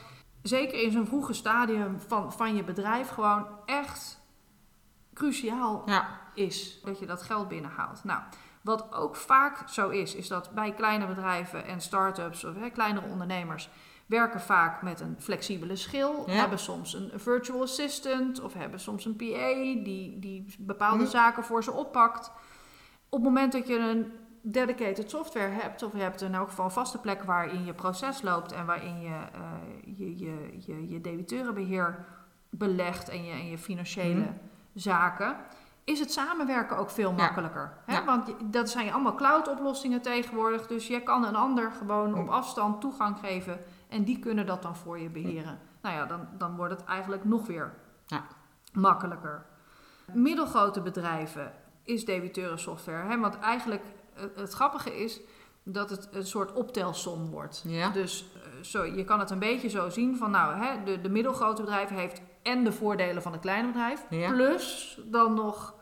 zeker 0.44 0.82
in 0.82 0.92
zo'n 0.92 1.06
vroege 1.08 1.34
stadium 1.34 2.00
van, 2.08 2.34
van 2.34 2.56
je 2.56 2.64
bedrijf 2.64 3.10
gewoon 3.10 3.46
echt 3.66 4.22
cruciaal 5.14 5.84
Ja, 5.86 6.08
is 6.34 6.80
dat 6.84 7.00
je 7.00 7.06
dat 7.06 7.22
geld 7.22 7.48
binnenhaalt. 7.48 8.04
Nou, 8.04 8.22
wat 8.62 8.94
ook 8.94 9.16
vaak 9.16 9.70
zo 9.70 9.90
is, 9.90 10.16
is 10.16 10.28
dat 10.28 10.52
bij 10.54 10.74
kleine 10.74 11.08
bedrijven 11.08 11.66
en 11.66 11.82
start-ups 11.82 12.44
of 12.44 12.56
hè, 12.56 12.70
kleinere 12.70 13.08
ondernemers 13.08 13.70
werken 14.06 14.42
vaak 14.42 14.82
met 14.82 15.00
een 15.00 15.16
flexibele 15.20 15.76
schil, 15.76 16.24
Ja. 16.28 16.34
hebben 16.34 16.60
soms 16.60 16.94
een 16.94 17.12
virtual 17.16 17.62
assistant 17.62 18.42
of 18.42 18.54
hebben 18.54 18.80
soms 18.80 19.06
een 19.06 19.16
PA 19.16 19.54
die, 19.84 20.20
die 20.20 20.56
bepaalde 20.60 21.04
Hm. 21.04 21.10
zaken 21.10 21.44
voor 21.44 21.64
ze 21.64 21.72
oppakt. 21.72 22.28
Op 23.10 23.20
het 23.20 23.24
moment 23.24 23.52
dat 23.52 23.68
je 23.68 23.78
een 23.78 24.12
dedicated 24.46 25.10
software 25.10 25.50
hebt, 25.50 25.84
of 25.84 25.92
je 25.94 26.02
hebt 26.02 26.22
in 26.22 26.34
elk 26.36 26.50
geval 26.50 26.66
een 26.66 26.72
vaste 26.72 26.98
plek 26.98 27.24
waarin 27.24 27.66
je 27.66 27.74
proces 27.74 28.22
loopt 28.22 28.52
en 28.52 28.66
waarin 28.66 29.02
je 29.02 29.10
eh, 29.34 29.98
je, 29.98 30.18
je, 30.18 30.56
je, 30.66 30.90
je 30.90 31.02
debiteurenbeheer 31.02 32.06
belegt 32.50 33.10
en 33.10 33.24
je, 33.24 33.32
en 33.32 33.48
je 33.50 33.58
financiële 33.58 34.20
Mhm. 34.20 34.32
zaken, 34.74 35.36
is 35.84 36.00
het 36.00 36.12
samenwerken 36.12 36.78
ook 36.78 36.90
veel 36.90 37.10
Ja. 37.10 37.16
makkelijker. 37.16 37.74
Hè? 37.86 37.94
Ja. 37.94 38.06
Want 38.06 38.34
dat 38.54 38.70
zijn 38.70 38.94
allemaal 38.94 39.16
cloud-oplossingen 39.16 40.02
tegenwoordig, 40.02 40.68
dus 40.68 40.88
je 40.88 41.02
kan 41.04 41.24
een 41.26 41.36
ander 41.36 41.72
gewoon 41.72 42.14
op 42.16 42.24
Mm. 42.24 42.30
afstand 42.30 42.82
toegang 42.82 43.18
geven 43.20 43.60
en 43.90 44.04
die 44.04 44.20
kunnen 44.20 44.46
dat 44.46 44.62
dan 44.62 44.76
voor 44.76 45.00
je 45.00 45.10
beheren. 45.10 45.60
Nou 45.82 45.96
ja, 45.96 46.06
dan, 46.06 46.28
dan 46.38 46.56
wordt 46.56 46.74
het 46.74 46.84
eigenlijk 46.86 47.24
nog 47.26 47.48
weer 47.48 47.74
Ja. 48.06 48.24
makkelijker. 48.74 49.46
Middelgrote 50.14 50.82
bedrijven 50.82 51.52
is 51.84 52.06
debiteurensoftware, 52.06 53.08
hè? 53.08 53.20
want 53.20 53.40
eigenlijk 53.40 53.84
het 54.36 54.54
grappige 54.54 55.04
is 55.04 55.20
dat 55.64 55.90
het 55.90 56.08
een 56.12 56.26
soort 56.26 56.54
optelsom 56.54 57.30
wordt. 57.30 57.64
ja. 57.68 57.90
Dus 57.90 58.26
eh, 58.36 58.64
zo, 58.64 58.84
je 58.86 59.04
kan 59.04 59.20
het 59.20 59.30
een 59.30 59.40
beetje 59.40 59.70
zo 59.70 59.90
zien 59.90 60.18
van 60.18 60.32
nou, 60.32 60.56
hè, 60.64 60.84
de, 60.84 61.02
de 61.02 61.10
middelgrote 61.10 61.62
bedrijf 61.62 61.90
heeft 61.90 62.22
en 62.44 62.64
de 62.64 62.72
voordelen 62.72 63.22
van 63.22 63.32
het 63.32 63.42
kleine 63.42 63.68
bedrijf. 63.68 64.06
Ja. 64.10 64.32
Plus 64.32 65.00
dan 65.06 65.34
nog 65.34 65.74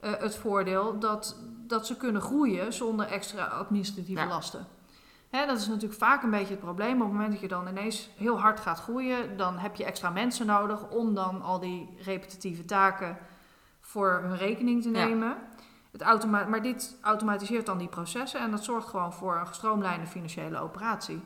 eh, 0.00 0.12
het 0.18 0.36
voordeel 0.36 0.98
dat, 0.98 1.36
dat 1.66 1.86
ze 1.86 1.96
kunnen 1.96 2.22
groeien 2.22 2.72
zonder 2.72 3.06
extra 3.06 3.44
administratieve 3.44 4.20
Ja. 4.22 4.26
lasten. 4.28 4.66
Hè, 5.30 5.46
dat 5.46 5.58
is 5.58 5.66
natuurlijk 5.66 6.00
vaak 6.00 6.22
een 6.22 6.30
beetje 6.30 6.50
het 6.54 6.60
probleem. 6.60 6.94
Op 6.94 7.02
het 7.02 7.12
moment 7.12 7.32
dat 7.32 7.40
je 7.40 7.48
dan 7.48 7.68
ineens 7.68 8.08
heel 8.16 8.40
hard 8.40 8.60
gaat 8.60 8.78
groeien, 8.80 9.36
dan 9.36 9.58
heb 9.58 9.74
je 9.76 9.84
extra 9.84 10.10
mensen 10.10 10.46
nodig 10.46 10.88
om 10.90 11.14
dan 11.14 11.42
al 11.42 11.60
die 11.60 11.96
repetitieve 12.04 12.64
taken 12.64 13.18
voor 13.80 14.20
hun 14.22 14.36
rekening 14.36 14.82
te 14.82 14.88
nemen. 14.88 15.36
Het 15.96 16.04
automa 16.04 16.44
maar 16.44 16.62
dit 16.62 16.96
automatiseert 17.00 17.66
dan 17.66 17.78
die 17.78 17.88
processen 17.88 18.40
en 18.40 18.50
dat 18.50 18.64
zorgt 18.64 18.88
gewoon 18.88 19.12
voor 19.12 19.36
een 19.36 19.46
gestroomlijnde 19.46 20.06
financiële 20.06 20.58
operatie. 20.58 21.20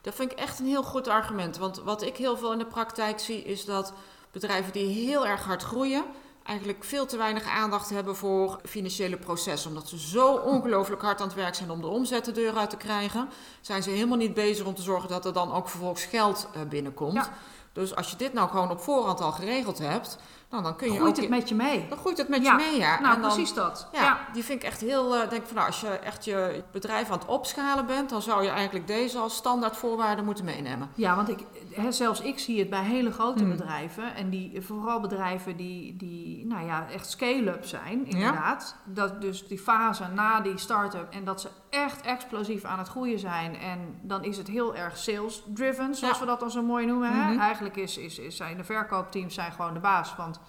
Dat 0.00 0.14
vind 0.14 0.32
ik 0.32 0.38
echt 0.38 0.58
een 0.58 0.66
heel 0.66 0.82
goed 0.82 1.08
argument. 1.08 1.58
Want 1.58 1.82
wat 1.82 2.02
ik 2.02 2.16
heel 2.16 2.36
veel 2.36 2.52
in 2.52 2.58
de 2.58 2.66
praktijk 2.66 3.18
zie, 3.18 3.42
is 3.42 3.64
dat 3.64 3.92
bedrijven 4.30 4.72
die 4.72 4.86
heel 4.86 5.26
erg 5.26 5.44
hard 5.44 5.62
groeien, 5.62 6.04
eigenlijk 6.42 6.84
veel 6.84 7.06
te 7.06 7.16
weinig 7.16 7.48
aandacht 7.48 7.90
hebben 7.90 8.16
voor 8.16 8.60
financiële 8.64 9.16
processen. 9.16 9.70
Omdat 9.70 9.88
ze 9.88 9.98
zo 9.98 10.32
ongelooflijk 10.34 11.02
hard 11.02 11.20
aan 11.20 11.26
het 11.26 11.36
werk 11.36 11.54
zijn 11.54 11.70
om 11.70 11.80
de 11.80 11.86
omzet 11.86 12.24
de 12.24 12.32
deur 12.32 12.56
uit 12.56 12.70
te 12.70 12.76
krijgen, 12.76 13.28
zijn 13.60 13.82
ze 13.82 13.90
helemaal 13.90 14.18
niet 14.18 14.34
bezig 14.34 14.66
om 14.66 14.74
te 14.74 14.82
zorgen 14.82 15.08
dat 15.08 15.24
er 15.24 15.32
dan 15.32 15.52
ook 15.52 15.68
vervolgens 15.68 16.04
geld 16.04 16.48
eh, 16.54 16.62
binnenkomt. 16.62 17.12
Ja. 17.12 17.28
Dus 17.72 17.94
als 17.94 18.10
je 18.10 18.16
dit 18.16 18.32
nou 18.32 18.48
gewoon 18.48 18.70
op 18.70 18.80
voorhand 18.80 19.20
al 19.20 19.32
geregeld 19.32 19.78
hebt, 19.78 20.18
nou, 20.50 20.62
dan 20.62 20.76
kun 20.76 20.92
je 20.92 20.98
Groeit 20.98 21.14
ook... 21.16 21.20
het 21.20 21.28
met 21.30 21.48
je 21.48 21.54
mee? 21.54 21.86
Dan 21.88 21.98
groeit 21.98 22.18
het 22.18 22.28
met 22.28 22.42
Ja. 22.42 22.50
je 22.58 22.64
mee, 22.70 22.78
ja. 22.78 23.00
Nou, 23.00 23.20
dan- 23.20 23.30
precies 23.30 23.54
dat. 23.54 23.88
ja, 23.92 24.00
Ja. 24.02 24.18
die 24.32 24.44
vind 24.44 24.62
ik 24.62 24.68
echt 24.68 24.80
heel. 24.80 25.16
eh 25.16 25.30
denk 25.30 25.46
van, 25.46 25.54
nou, 25.54 25.66
als 25.66 25.80
je 25.80 25.88
echt 25.88 26.24
je 26.24 26.62
bedrijf 26.72 27.10
aan 27.10 27.18
het 27.18 27.26
opschalen 27.28 27.86
bent, 27.86 28.10
dan 28.10 28.22
zou 28.22 28.42
je 28.42 28.48
eigenlijk 28.50 28.86
deze 28.86 29.18
als 29.18 29.36
standaard 29.36 29.76
voorwaarde 29.76 30.22
moeten 30.22 30.44
meenemen. 30.44 30.90
Ja, 30.94 31.16
want 31.16 31.28
ik, 31.28 31.38
hè, 31.72 31.92
zelfs 31.92 32.20
ik 32.20 32.38
zie 32.38 32.58
het 32.58 32.70
bij 32.70 32.82
hele 32.82 33.12
grote 33.12 33.42
Hmm. 33.42 33.50
bedrijven. 33.56 34.14
En 34.14 34.30
die, 34.30 34.60
vooral 34.62 35.00
bedrijven 35.00 35.56
die, 35.56 35.96
die 35.96 36.46
nou 36.46 36.66
ja, 36.66 36.86
echt 36.92 37.10
scale-up 37.10 37.64
zijn, 37.64 38.06
inderdaad. 38.06 38.76
Dat 38.84 39.20
dus 39.20 39.46
die 39.46 39.58
fase 39.58 40.04
na 40.14 40.40
die 40.40 40.58
start-up 40.58 41.06
en 41.14 41.24
dat 41.24 41.40
ze 41.40 41.48
echt 41.70 42.00
explosief 42.00 42.64
aan 42.64 42.78
het 42.78 42.88
groeien 42.88 43.18
zijn. 43.18 43.56
En 43.56 43.98
dan 44.02 44.24
is 44.24 44.36
het 44.36 44.48
heel 44.48 44.74
erg 44.74 44.96
sales-driven, 44.96 45.94
zoals 45.94 46.14
Ja. 46.14 46.20
we 46.20 46.26
dat 46.26 46.40
dan 46.40 46.50
zo 46.50 46.62
mooi 46.62 46.86
noemen. 46.86 47.12
Hè? 47.12 47.30
Mhm. 47.30 47.40
Eigenlijk 47.40 47.76
is, 47.76 47.96
is, 47.96 48.18
is 48.18 48.36
zijn 48.36 48.56
de 48.56 48.64
verkoopteams 48.64 49.34
zijn 49.34 49.52
gewoon 49.52 49.74
de 49.74 49.80
baas. 49.80 50.16
Want 50.16 50.40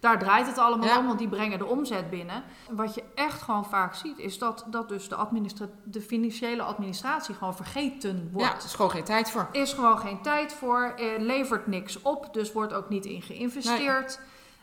daar 0.00 0.18
draait 0.18 0.46
het 0.46 0.58
allemaal 0.58 0.88
Ja. 0.88 0.98
om, 0.98 1.06
want 1.06 1.18
die 1.18 1.28
brengen 1.28 1.58
de 1.58 1.66
omzet 1.66 2.10
binnen. 2.10 2.42
Wat 2.70 2.94
je 2.94 3.04
echt 3.14 3.42
gewoon 3.42 3.64
vaak 3.64 3.94
ziet, 3.94 4.18
is 4.18 4.38
dat, 4.38 4.64
dat 4.70 4.88
dus 4.88 5.08
de, 5.08 5.68
de 5.84 6.00
financiële 6.00 6.62
administratie 6.62 7.34
gewoon 7.34 7.56
vergeten 7.56 8.28
wordt. 8.32 8.48
Ja, 8.48 8.56
er 8.58 8.64
is 8.64 8.74
gewoon 8.74 8.90
geen 8.90 9.04
tijd 9.04 9.30
voor. 9.30 9.48
Is 9.52 9.72
gewoon 9.72 9.98
geen 9.98 10.22
tijd 10.22 10.52
voor, 10.52 10.94
eh, 10.96 11.06
levert 11.18 11.66
niks 11.66 12.02
op, 12.02 12.28
dus 12.34 12.52
wordt 12.52 12.72
ook 12.72 12.88
niet 12.88 13.04
in 13.04 13.22
geïnvesteerd. 13.22 14.20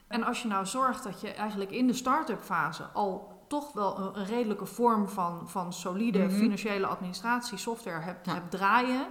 En 0.07 0.23
als 0.23 0.41
je 0.41 0.47
nou 0.47 0.65
zorgt 0.65 1.03
dat 1.03 1.21
je 1.21 1.33
eigenlijk 1.33 1.71
in 1.71 1.87
de 1.87 1.93
start-up 1.93 2.43
fase 2.43 2.83
al 2.93 3.32
toch 3.59 3.73
wel 3.73 3.97
een, 3.99 4.19
een 4.19 4.25
redelijke 4.25 4.65
vorm 4.65 5.09
van, 5.09 5.41
van 5.49 5.73
solide 5.73 6.19
Mhm. 6.19 6.29
financiële 6.35 6.87
administratie 6.87 7.57
software 7.57 7.99
hebt, 8.01 8.25
Ja. 8.25 8.33
hebt 8.33 8.51
draaien, 8.51 9.05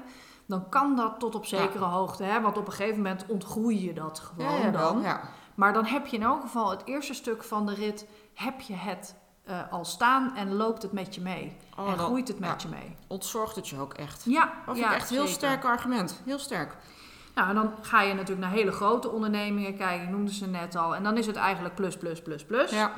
dan 0.47 0.69
kan 0.69 0.97
dat 0.97 1.19
tot 1.19 1.35
op 1.35 1.47
zekere 1.47 1.85
hoogte. 1.85 2.23
Hè? 2.25 2.41
Want 2.41 2.57
op 2.59 2.67
een 2.67 2.73
gegeven 2.73 2.97
moment 2.97 3.25
ontgroei 3.27 3.85
je 3.85 3.93
dat 3.93 4.19
gewoon 4.19 4.61
ja, 4.61 4.71
wel, 4.71 4.93
dan. 4.93 5.03
ja. 5.03 5.21
Maar 5.55 5.73
dan 5.73 5.85
heb 5.85 6.07
je 6.07 6.17
in 6.17 6.23
elk 6.23 6.41
geval 6.41 6.71
het 6.71 6.83
eerste 6.85 7.15
stuk 7.15 7.45
van 7.45 7.67
de 7.67 7.75
rit, 7.75 8.07
heb 8.35 8.61
je 8.61 8.75
het 8.75 9.15
eh, 9.45 9.59
al 9.71 9.85
staan 9.85 10.37
en 10.37 10.55
loopt 10.55 10.83
het 10.83 10.93
met 10.93 11.15
je 11.15 11.21
mee. 11.21 11.57
Oh, 11.79 11.91
en 11.91 11.97
dan 11.97 12.05
groeit 12.07 12.29
het 12.29 12.39
met 12.39 12.63
ja. 12.63 12.69
je 12.69 12.75
mee. 12.75 12.97
ontzorgt 13.09 13.57
het 13.57 13.69
je 13.69 13.79
ook 13.81 13.95
echt. 13.95 14.25
Ja, 14.25 14.45
Dat 14.67 14.75
vind 14.75 14.87
ja, 14.87 14.91
ik 14.93 14.97
echt 15.01 15.11
een 15.11 15.17
heel 15.17 15.27
sterk 15.27 15.65
argument. 15.65 16.21
Heel 16.25 16.39
sterk. 16.39 16.77
Nou, 17.35 17.49
en 17.49 17.55
dan 17.55 17.71
ga 17.81 18.03
je 18.03 18.15
natuurlijk 18.15 18.41
naar 18.41 18.51
hele 18.57 18.73
grote 18.73 19.09
ondernemingen 19.11 19.77
kijken, 19.77 20.07
je 20.07 20.13
noemde 20.13 20.33
ze 20.33 20.47
net 20.47 20.77
al. 20.77 20.95
En 20.95 21.03
dan 21.03 21.17
is 21.17 21.27
het 21.27 21.37
eigenlijk 21.37 21.75
plus, 21.75 21.97
plus, 21.97 22.23
plus, 22.23 22.45
plus. 22.45 22.71
Ja. 22.71 22.93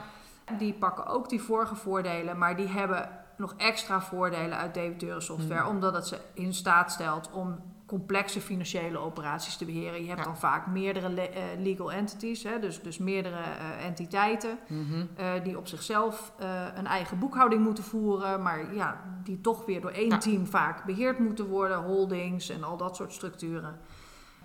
Die 0.58 0.72
pakken 0.72 1.06
ook 1.06 1.28
die 1.28 1.42
vorige 1.42 1.74
voordelen, 1.74 2.38
maar 2.38 2.56
die 2.56 2.68
hebben 2.68 3.08
nog 3.36 3.54
extra 3.56 4.00
voordelen 4.00 4.58
uit 4.58 4.74
debiteurensoftware, 4.74 5.62
Mm. 5.62 5.68
omdat 5.68 5.94
het 5.94 6.06
ze 6.06 6.18
in 6.34 6.54
staat 6.54 6.92
stelt 6.92 7.30
om 7.32 7.58
complexe 7.86 8.40
financiële 8.40 8.98
operaties 8.98 9.56
te 9.56 9.64
beheren. 9.64 10.00
Je 10.02 10.06
hebt 10.08 10.18
Ja. 10.18 10.24
dan 10.24 10.36
vaak 10.36 10.66
meerdere 10.66 11.08
le- 11.08 11.22
eh, 11.22 11.42
legal 11.58 11.92
entities, 11.92 12.42
hè, 12.42 12.58
dus, 12.58 12.82
dus 12.82 12.98
meerdere 12.98 13.36
eh, 13.38 13.84
entiteiten, 13.86 14.58
Mhm. 14.68 15.06
eh, 15.16 15.26
die 15.42 15.58
op 15.58 15.66
zichzelf 15.66 16.32
een 16.74 16.86
eigen 16.86 17.18
boekhouding 17.18 17.62
moeten 17.64 17.84
voeren, 17.84 18.42
maar 18.42 18.74
ja, 18.74 19.00
die 19.24 19.40
toch 19.40 19.64
weer 19.64 19.80
door 19.80 19.90
één 19.90 20.08
Ja. 20.10 20.18
team 20.18 20.46
vaak 20.46 20.84
beheerd 20.84 21.18
moeten 21.18 21.46
worden, 21.48 21.78
holdings 21.82 22.48
en 22.50 22.64
al 22.64 22.76
dat 22.76 22.96
soort 22.96 23.12
structuren. 23.12 23.78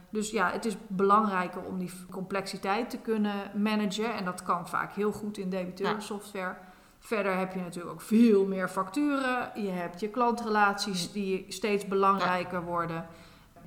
Dus 0.09 0.31
ja, 0.31 0.51
het 0.51 0.65
is 0.65 0.75
belangrijker 0.87 1.61
om 1.61 1.77
die 1.79 1.91
complexiteit 2.11 2.89
te 2.89 2.97
kunnen 2.97 3.33
managen. 3.55 4.13
En 4.13 4.25
dat 4.25 4.43
kan 4.43 4.67
vaak 4.67 4.93
heel 4.93 5.11
goed 5.11 5.37
in 5.37 5.49
debiteurensoftware. 5.49 6.55
Verder 6.99 7.37
heb 7.37 7.53
je 7.53 7.59
natuurlijk 7.59 7.93
ook 7.93 8.01
veel 8.01 8.45
meer 8.45 8.69
facturen. 8.69 9.51
Je 9.55 9.69
hebt 9.69 9.99
je 9.99 10.09
klantrelaties 10.09 11.11
die 11.11 11.45
steeds 11.47 11.87
belangrijker 11.87 12.63
worden. 12.63 13.05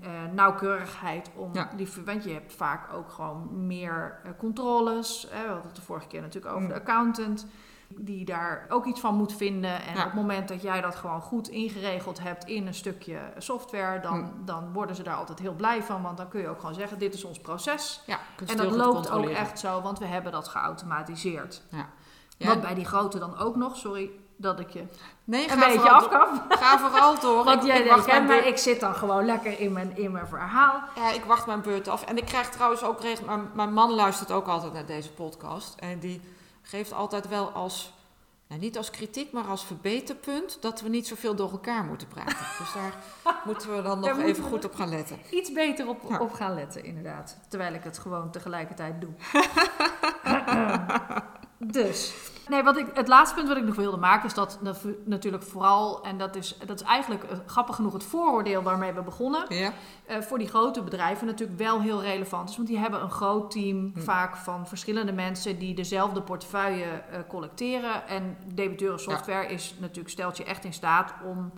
Eh, 0.01 0.09
nauwkeurigheid 0.33 1.31
om 1.37 1.51
Ja. 1.55 1.71
die, 1.77 1.89
want 2.05 2.25
je 2.25 2.33
hebt 2.33 2.53
vaak 2.53 2.93
ook 2.93 3.11
gewoon 3.11 3.67
meer 3.67 4.19
eh, 4.25 4.31
controles. 4.39 5.27
Hè, 5.31 5.41
we 5.43 5.47
hadden 5.49 5.67
het 5.67 5.77
de 5.77 5.83
vorige 5.83 6.07
keer 6.07 6.21
natuurlijk 6.21 6.55
over 6.55 6.69
Mm. 6.69 6.75
de 6.75 6.81
accountant. 6.81 7.47
Die 7.99 8.25
daar 8.25 8.67
ook 8.69 8.85
iets 8.87 9.01
van 9.01 9.15
moet 9.15 9.33
vinden. 9.33 9.83
En 9.83 9.95
Ja. 9.95 9.99
op 9.99 10.05
het 10.05 10.15
moment 10.15 10.49
dat 10.49 10.63
jij 10.63 10.81
dat 10.81 10.95
gewoon 10.95 11.21
goed 11.21 11.49
ingeregeld 11.49 12.21
hebt 12.23 12.45
in 12.45 12.67
een 12.67 12.75
stukje 12.75 13.19
software, 13.39 14.01
dan, 14.01 14.19
Mm. 14.19 14.33
dan 14.45 14.73
worden 14.73 14.97
ze 14.97 15.03
daar 15.03 15.17
altijd 15.17 15.39
heel 15.39 15.55
blij 15.55 15.83
van. 15.83 16.03
Want 16.03 16.17
dan 16.17 16.29
kun 16.29 16.41
je 16.41 16.49
ook 16.49 16.61
gewoon 16.61 16.75
zeggen: 16.75 16.99
dit 16.99 17.15
is 17.15 17.25
ons 17.25 17.39
proces. 17.41 18.03
Ja, 18.07 18.19
En 18.47 18.57
dat 18.57 18.71
loopt 18.71 19.11
ook 19.11 19.29
echt 19.29 19.59
zo, 19.59 19.81
want 19.81 19.99
we 19.99 20.07
hebben 20.07 20.33
dat 20.33 20.49
geautomatiseerd. 20.49 21.63
Ja, 21.71 21.87
Wat 22.49 22.61
bij 22.61 22.75
die 22.75 22.85
grote 22.85 23.19
dan 23.19 23.39
ook 23.39 23.57
nog, 23.57 23.77
sorry 23.77 24.11
dat 24.37 24.61
ik 24.61 24.71
je 24.71 24.85
nee, 25.25 25.51
een 25.51 25.59
beetje 25.59 25.91
afkap. 25.91 26.29
Ga 26.49 26.79
vooral 26.79 27.21
door. 27.21 27.45
Want 27.53 27.65
jij 27.65 27.83
denkt, 27.83 28.07
maar 28.07 28.27
beurt- 28.27 28.45
ik 28.47 28.57
zit 28.57 28.81
dan 28.81 28.95
gewoon 28.95 29.25
lekker 29.25 29.61
in 29.61 29.73
mijn, 29.73 29.97
in 29.97 30.13
mijn 30.13 30.27
verhaal. 30.27 30.81
Ja, 30.97 31.11
ik 31.11 31.25
wacht 31.25 31.47
mijn 31.47 31.61
beurt 31.63 31.89
af. 31.89 32.03
En 32.05 32.17
ik 32.17 32.25
krijg 32.25 32.49
trouwens 32.51 32.83
ook 32.83 33.01
regel... 33.01 33.27
Mijn, 33.27 33.51
mijn 33.55 33.73
man 33.73 33.91
luistert 33.93 34.31
ook 34.33 34.47
altijd 34.47 34.73
naar 34.73 34.87
deze 34.87 35.13
podcast. 35.13 35.75
En 35.79 35.99
die 35.99 36.21
geeft 36.63 36.93
altijd 36.93 37.29
wel 37.29 37.51
als... 37.51 37.93
Nou, 38.49 38.61
niet 38.65 38.77
als 38.77 38.91
kritiek, 38.91 39.33
maar 39.33 39.45
als 39.45 39.65
verbeterpunt... 39.65 40.59
dat 40.61 40.81
we 40.81 40.89
niet 40.89 41.07
zoveel 41.07 41.35
door 41.35 41.51
elkaar 41.51 41.85
moeten 41.85 42.09
praten. 42.09 42.47
Dus 42.59 42.73
daar 42.73 42.95
moeten 43.47 43.77
we 43.77 43.83
dan 43.83 44.01
nog 44.01 44.19
even 44.19 44.45
goed 44.45 44.65
op 44.65 44.75
gaan 44.75 44.89
letten. 44.89 45.19
Iets 45.31 45.53
beter 45.53 45.89
op, 45.89 46.03
Ja. 46.09 46.19
op 46.19 46.33
gaan 46.33 46.55
letten, 46.55 46.85
inderdaad. 46.85 47.39
Terwijl 47.49 47.75
ik 47.75 47.85
het 47.85 47.99
gewoon 47.99 48.31
tegelijkertijd 48.31 49.01
doe. 49.01 49.11
dus. 51.83 52.15
Nee, 52.49 52.63
wat 52.63 52.77
ik, 52.77 52.87
het 52.95 53.09
laatste 53.09 53.35
punt 53.35 53.49
wat 53.49 53.57
ik 53.57 53.65
nog 53.65 53.75
wilde 53.75 53.97
maken 53.97 54.27
is 54.27 54.35
dat 54.35 54.59
natu- 54.63 54.99
natuurlijk 55.05 55.43
vooral, 55.43 56.03
en 56.05 56.19
dat 56.19 56.37
is, 56.37 56.59
dat 56.67 56.81
is 56.81 56.87
eigenlijk 56.87 57.23
eh, 57.25 57.37
grappig 57.47 57.75
genoeg 57.77 57.93
het 57.93 58.05
vooroordeel 58.05 58.63
waarmee 58.63 58.93
we 58.93 59.03
begonnen, 59.03 59.45
Ja? 59.49 59.73
eh, 60.07 60.21
voor 60.21 60.39
die 60.39 60.49
grote 60.49 60.83
bedrijven 60.83 61.27
natuurlijk 61.27 61.59
wel 61.59 61.81
heel 61.81 62.01
relevant 62.03 62.51
is. 62.51 62.57
Want 62.57 62.69
die 62.69 62.79
hebben 62.79 63.03
een 63.03 63.11
groot 63.11 63.51
team, 63.51 63.91
Hm. 63.95 64.01
vaak 64.01 64.37
van 64.37 64.67
verschillende 64.69 65.13
mensen 65.13 65.59
die 65.59 65.75
dezelfde 65.75 66.23
portefeuille 66.23 66.85
eh, 66.85 67.19
collecteren. 67.29 68.09
En 68.09 68.37
debiteuren 68.55 69.01
software 69.01 69.47
is 69.47 69.75
natuurlijk, 69.79 70.09
stelt 70.11 70.37
je 70.37 70.45
echt 70.45 70.65
in 70.65 70.73
staat 70.73 71.15
om 71.25 71.53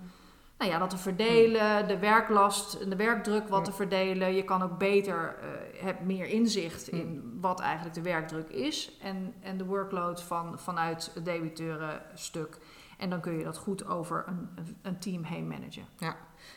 nou 0.65 0.77
ja, 0.77 0.83
dat 0.87 0.91
te 0.91 1.03
verdelen, 1.03 1.89
de 1.89 1.99
werklast 1.99 2.75
en 2.75 2.91
de 2.91 2.97
werkdruk 2.97 3.49
wat 3.49 3.59
Hm. 3.59 3.65
te 3.65 3.73
verdelen. 3.73 4.35
Je 4.35 4.43
kan 4.45 4.63
ook 4.63 4.79
beter, 4.79 5.37
hebt 5.77 6.01
meer 6.01 6.27
inzicht 6.27 6.87
Hm. 6.91 6.97
in 6.97 7.39
wat 7.41 7.61
eigenlijk 7.61 7.95
de 7.95 8.03
werkdruk 8.03 8.49
is 8.49 8.97
en, 9.03 9.35
en 9.41 9.57
de 9.59 9.65
workload 9.65 10.23
van, 10.23 10.59
vanuit 10.59 11.11
het 11.15 11.25
debiteurenstuk. 11.25 12.59
En 12.99 13.11
dan 13.11 13.21
kun 13.21 13.39
je 13.39 13.45
dat 13.45 13.57
goed 13.57 13.87
over 13.87 14.25
een, 14.27 14.49
een- 14.83 14.99
team 14.99 15.23
heen 15.23 15.49
managen. 15.49 15.85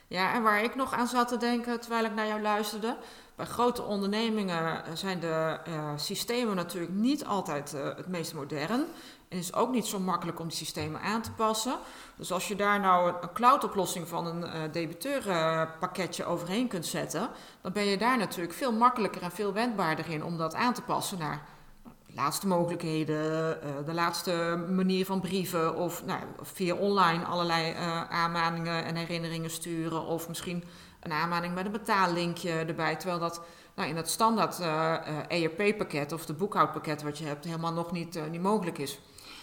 Ja, 0.08 0.34
en 0.34 0.44
waar 0.44 0.64
ik 0.64 0.76
nog 0.76 0.94
aan 0.94 1.08
zat 1.08 1.28
te 1.28 1.38
denken 1.38 1.80
terwijl 1.80 2.06
ik 2.06 2.14
naar 2.14 2.28
jou 2.28 2.42
luisterde. 2.42 2.98
Bij 3.36 3.46
grote 3.46 3.84
ondernemingen 3.84 4.84
zijn 4.98 5.20
de 5.20 5.60
eh, 5.66 5.92
systemen 5.96 6.56
natuurlijk 6.56 6.94
niet 6.94 7.26
altijd 7.26 7.74
eh, 7.74 7.96
het 7.96 8.08
meest 8.08 8.34
modern. 8.34 8.84
En 9.28 9.38
is 9.38 9.54
ook 9.54 9.72
niet 9.72 9.86
zo 9.86 10.00
makkelijk 10.00 10.40
om 10.40 10.48
die 10.48 10.58
systemen 10.58 11.02
aan 11.02 11.22
te 11.22 11.32
passen. 11.32 11.78
Dus 12.16 12.32
als 12.32 12.48
je 12.48 12.56
daar 12.56 12.80
nou 12.80 13.08
een, 13.08 13.34
cloud-oplossing 13.34 14.08
van 14.08 14.26
een 14.26 14.44
eh 14.44 14.62
debiteurenpakketje 14.72 16.26
overheen 16.26 16.68
kunt 16.68 16.86
zetten, 16.86 17.30
dan 17.62 17.72
ben 17.72 17.86
je 17.86 17.98
daar 17.98 18.18
natuurlijk 18.18 18.54
veel 18.54 18.72
makkelijker 18.72 19.22
en 19.22 19.32
veel 19.32 19.54
wendbaarder 19.54 20.10
in 20.10 20.24
om 20.24 20.38
dat 20.38 20.54
aan 20.54 20.74
te 20.74 20.82
passen 20.82 21.18
naar 21.18 21.46
de 21.84 22.14
laatste 22.16 22.48
mogelijkheden, 22.48 23.62
eh, 23.62 23.70
de 23.86 23.94
laatste 23.94 24.66
manier 24.70 25.06
van 25.06 25.20
brieven 25.20 25.76
of 25.76 26.06
nou, 26.06 26.22
via 26.42 26.76
online 26.76 27.26
allerlei 27.26 27.72
eh, 27.72 28.04
aanmaningen 28.10 28.86
en 28.86 28.96
herinneringen 28.96 29.50
sturen 29.50 30.06
of 30.06 30.28
misschien 30.28 30.64
een 31.00 31.12
aanmaning 31.12 31.54
met 31.54 31.66
een 31.66 31.72
betaallinkje 31.72 32.52
erbij, 32.52 32.96
terwijl 32.96 33.20
dat 33.20 33.42
nou, 33.76 33.90
in 33.90 33.96
het 33.96 34.10
standaard 34.10 34.60
ERP-pakket 35.28 36.12
of 36.12 36.26
de 36.26 36.34
boekhoudpakket 36.34 37.02
wat 37.04 37.18
je 37.18 37.26
hebt 37.26 37.46
helemaal 37.46 37.74
nog 37.74 37.92
niet, 37.92 38.30
niet 38.32 38.42
mogelijk 38.42 38.78
is. 38.78 39.00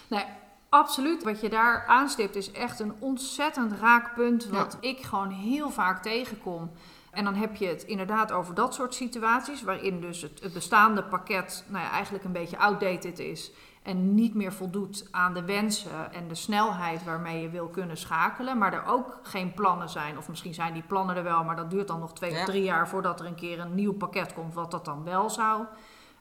Nee, 0.08 0.24
absoluut. 0.68 1.22
Wat 1.22 1.40
je 1.40 1.48
daar 1.48 1.84
aanstipt 1.86 2.36
is 2.36 2.52
echt 2.52 2.80
een 2.80 2.94
ontzettend 2.98 3.72
raak 3.72 4.14
punt. 4.14 4.46
Wat 4.46 4.76
ik 4.80 5.02
gewoon 5.02 5.30
heel 5.30 5.70
vaak 5.70 6.02
tegenkom. 6.02 6.70
En 7.10 7.24
dan 7.24 7.34
heb 7.34 7.56
je 7.56 7.66
het 7.66 7.82
inderdaad 7.82 8.32
over 8.32 8.54
dat 8.54 8.74
soort 8.74 8.94
situaties. 8.94 9.62
Waarin 9.62 10.00
dus 10.00 10.22
het, 10.22 10.40
het 10.42 10.52
bestaande 10.52 11.02
pakket 11.04 11.64
nou 11.68 11.84
ja, 11.84 11.90
eigenlijk 11.90 12.24
een 12.24 12.32
beetje 12.32 12.58
outdated 12.58 13.18
is. 13.18 13.52
En 13.82 14.14
niet 14.14 14.34
meer 14.34 14.52
voldoet 14.52 15.08
aan 15.10 15.34
de 15.34 15.44
wensen 15.44 16.12
en 16.12 16.28
de 16.28 16.34
snelheid 16.34 17.04
waarmee 17.04 17.42
je 17.42 17.48
wil 17.48 17.66
kunnen 17.68 17.96
schakelen. 17.96 18.58
Maar 18.58 18.72
er 18.72 18.86
ook 18.86 19.18
geen 19.22 19.54
plannen 19.54 19.88
zijn. 19.88 20.18
Of 20.18 20.28
misschien 20.28 20.54
zijn 20.54 20.72
die 20.72 20.82
plannen 20.82 21.16
er 21.16 21.22
wel, 21.22 21.44
maar 21.44 21.56
dat 21.56 21.70
duurt 21.70 21.88
dan 21.88 22.00
nog 22.00 22.12
twee 22.12 22.30
Ja. 22.32 22.38
of 22.38 22.44
drie 22.44 22.62
jaar 22.62 22.88
voordat 22.88 23.20
er 23.20 23.26
een 23.26 23.34
keer 23.34 23.60
een 23.60 23.74
nieuw 23.74 23.92
pakket 23.92 24.34
komt. 24.34 24.54
Wat 24.54 24.70
dat 24.70 24.84
dan 24.84 25.04
wel 25.04 25.30
zou 25.30 25.64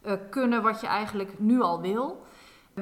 eh, 0.01 0.13
kunnen, 0.29 0.61
wat 0.61 0.81
je 0.81 0.87
eigenlijk 0.87 1.39
nu 1.39 1.61
al 1.61 1.81
wil. 1.81 2.25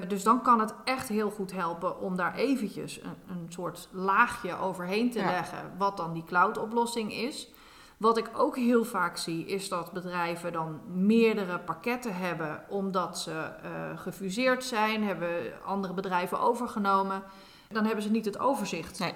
Dus 0.07 0.23
dan 0.23 0.41
kan 0.41 0.59
het 0.59 0.73
echt 0.83 1.07
heel 1.09 1.29
goed 1.31 1.51
helpen 1.51 1.99
om 1.99 2.15
daar 2.15 2.35
eventjes 2.35 3.01
een, 3.03 3.15
een 3.29 3.45
soort 3.49 3.87
laagje 3.91 4.57
overheen 4.57 5.11
te 5.11 5.19
Ja. 5.19 5.25
leggen, 5.29 5.71
wat 5.77 5.97
dan 5.97 6.13
die 6.13 6.23
cloud-oplossing 6.23 7.13
is. 7.13 7.49
Wat 7.97 8.17
ik 8.17 8.29
ook 8.35 8.55
heel 8.55 8.83
vaak 8.83 9.17
zie, 9.17 9.45
is 9.45 9.69
dat 9.69 9.91
bedrijven 9.91 10.51
dan 10.53 10.79
meerdere 10.93 11.59
pakketten 11.59 12.15
hebben, 12.15 12.63
omdat 12.69 13.19
ze 13.19 13.31
eh, 13.31 13.99
gefuseerd 13.99 14.63
zijn, 14.63 15.03
hebben 15.03 15.29
andere 15.65 15.93
bedrijven 15.93 16.39
overgenomen. 16.39 17.23
Dan 17.69 17.85
hebben 17.85 18.03
ze 18.03 18.11
niet 18.11 18.25
het 18.25 18.39
overzicht. 18.39 18.99
Nee. 18.99 19.13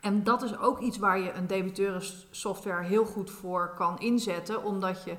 En 0.00 0.22
dat 0.24 0.42
is 0.42 0.58
ook 0.58 0.80
iets 0.80 0.98
waar 0.98 1.18
je 1.18 1.32
een 1.32 1.46
debiteurensoftware 1.46 2.82
heel 2.84 3.04
goed 3.04 3.30
voor 3.30 3.74
kan 3.76 3.98
inzetten, 3.98 4.64
omdat 4.64 5.04
je 5.04 5.16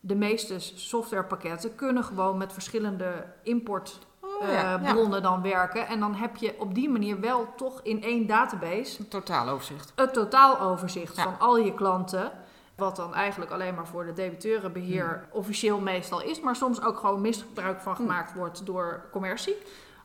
de 0.00 0.14
meeste 0.14 0.58
softwarepakketten 0.58 1.74
kunnen 1.74 2.04
gewoon 2.04 2.36
met 2.36 2.52
verschillende 2.52 3.24
import 3.42 3.98
Oh, 4.20 4.44
eh, 4.48 4.52
ja, 4.52 4.78
ja. 4.82 4.92
bronnen 4.92 5.22
dan 5.22 5.42
werken. 5.42 5.86
En 5.86 6.00
dan 6.00 6.14
heb 6.14 6.36
je 6.36 6.54
op 6.58 6.74
die 6.74 6.88
manier 6.88 7.20
wel 7.20 7.46
toch 7.56 7.80
in 7.82 8.02
één 8.02 8.26
database 8.26 9.00
Een 9.00 9.08
totaaloverzicht. 9.08 9.92
het 9.94 10.12
totaaloverzicht 10.12 11.16
Ja. 11.16 11.22
van 11.22 11.38
al 11.38 11.58
je 11.58 11.74
klanten. 11.74 12.32
Wat 12.76 12.96
dan 12.96 13.14
eigenlijk 13.14 13.50
alleen 13.50 13.74
maar 13.74 13.86
voor 13.86 14.04
de 14.06 14.12
debiteurenbeheer 14.12 15.28
officieel 15.30 15.80
meestal 15.80 16.22
is. 16.22 16.40
Maar 16.40 16.56
soms 16.56 16.82
ook 16.82 16.98
gewoon 16.98 17.20
misbruik 17.20 17.80
van 17.80 17.96
gemaakt 17.96 18.34
wordt 18.34 18.66
door 18.66 19.04
commercie. 19.12 19.56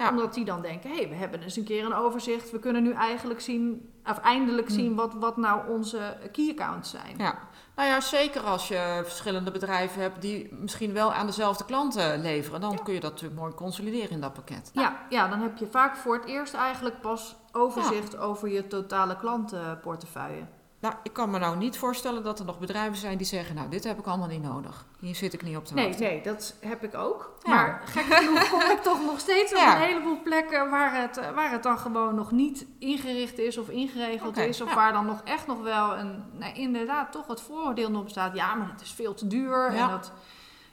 Ja. 0.03 0.09
Omdat 0.09 0.33
die 0.33 0.45
dan 0.45 0.61
denken, 0.61 0.89
hé, 0.89 0.95
hey, 0.95 1.09
we 1.09 1.15
hebben 1.15 1.41
eens 1.41 1.55
een 1.55 1.63
keer 1.63 1.85
een 1.85 1.93
overzicht. 1.93 2.51
We 2.51 2.59
kunnen 2.59 2.83
nu 2.83 2.91
eigenlijk 2.91 3.41
zien, 3.41 3.89
of 4.05 4.17
eindelijk 4.17 4.67
Hmm. 4.67 4.75
zien 4.75 4.95
wat, 4.95 5.13
wat 5.13 5.37
nou 5.37 5.69
onze 5.69 6.17
key 6.31 6.49
accounts 6.57 6.89
zijn. 6.89 7.15
Ja, 7.17 7.39
nou 7.75 7.89
ja, 7.89 8.01
zeker 8.01 8.41
als 8.41 8.67
je 8.67 9.01
verschillende 9.03 9.51
bedrijven 9.51 10.01
hebt 10.01 10.21
die 10.21 10.53
misschien 10.53 10.93
wel 10.93 11.13
aan 11.13 11.25
dezelfde 11.25 11.65
klanten 11.65 12.21
leveren, 12.21 12.61
dan 12.61 12.83
kun 12.83 12.93
je 12.93 12.99
dat 12.99 13.11
natuurlijk 13.11 13.41
mooi 13.41 13.53
consolideren 13.53 14.09
in 14.09 14.21
dat 14.21 14.33
pakket. 14.33 14.69
Ja, 14.73 15.05
ja, 15.09 15.27
dan 15.27 15.39
heb 15.41 15.57
je 15.57 15.67
vaak 15.67 15.95
voor 15.95 16.15
het 16.15 16.25
eerst 16.25 16.53
eigenlijk 16.53 17.01
pas 17.01 17.35
overzicht 17.51 18.17
over 18.17 18.49
je 18.49 18.67
totale 18.67 19.15
klantenportefeuille. 19.17 20.43
Nou, 20.83 20.95
ik 21.03 21.13
kan 21.13 21.29
me 21.29 21.39
nou 21.39 21.57
niet 21.57 21.77
voorstellen 21.77 22.23
dat 22.23 22.39
er 22.39 22.45
nog 22.45 22.59
bedrijven 22.59 22.97
zijn 22.97 23.17
die 23.17 23.27
zeggen, 23.27 23.55
nou, 23.55 23.69
dit 23.69 23.83
heb 23.83 23.99
ik 23.99 24.05
allemaal 24.05 24.27
niet 24.27 24.41
nodig. 24.43 24.85
Hier 24.99 25.15
zit 25.15 25.33
ik 25.33 25.43
niet 25.43 25.57
op 25.57 25.65
te 25.65 25.73
Nee, 25.73 25.87
wachten. 25.87 26.05
nee, 26.05 26.21
dat 26.21 26.55
heb 26.59 26.83
ik 26.83 26.95
ook. 26.95 27.33
Ja. 27.43 27.53
Maar 27.53 27.81
gek 27.85 28.03
genoeg 28.03 28.49
kom 28.49 28.61
ik 28.61 28.79
toch 28.81 29.01
nog 29.05 29.19
steeds 29.19 29.53
op 29.53 29.59
een 29.59 29.77
heleboel 29.77 30.21
plekken 30.23 30.69
waar 30.69 31.01
het, 31.01 31.17
eh, 31.17 31.31
waar 31.31 31.51
het 31.51 31.63
dan 31.63 31.77
gewoon 31.79 32.15
nog 32.15 32.31
niet 32.31 32.65
ingericht 32.79 33.37
is 33.37 33.57
of 33.57 33.69
ingeregeld 33.69 34.37
is. 34.37 34.61
Of 34.61 34.69
ja. 34.69 34.75
waar 34.75 34.93
dan 34.93 35.05
nog 35.05 35.21
echt 35.23 35.47
nog 35.47 35.61
wel 35.61 35.97
een, 35.97 36.23
nou, 36.31 36.53
inderdaad 36.53 37.11
toch 37.11 37.27
het 37.27 37.41
vooroordeel 37.41 37.91
nog 37.91 38.03
bestaat. 38.03 38.35
Ja, 38.35 38.53
maar 38.55 38.69
het 38.71 38.81
is 38.81 38.91
veel 38.91 39.13
te 39.13 39.27
duur 39.27 39.65
en 39.67 39.89
dat, 39.89 40.11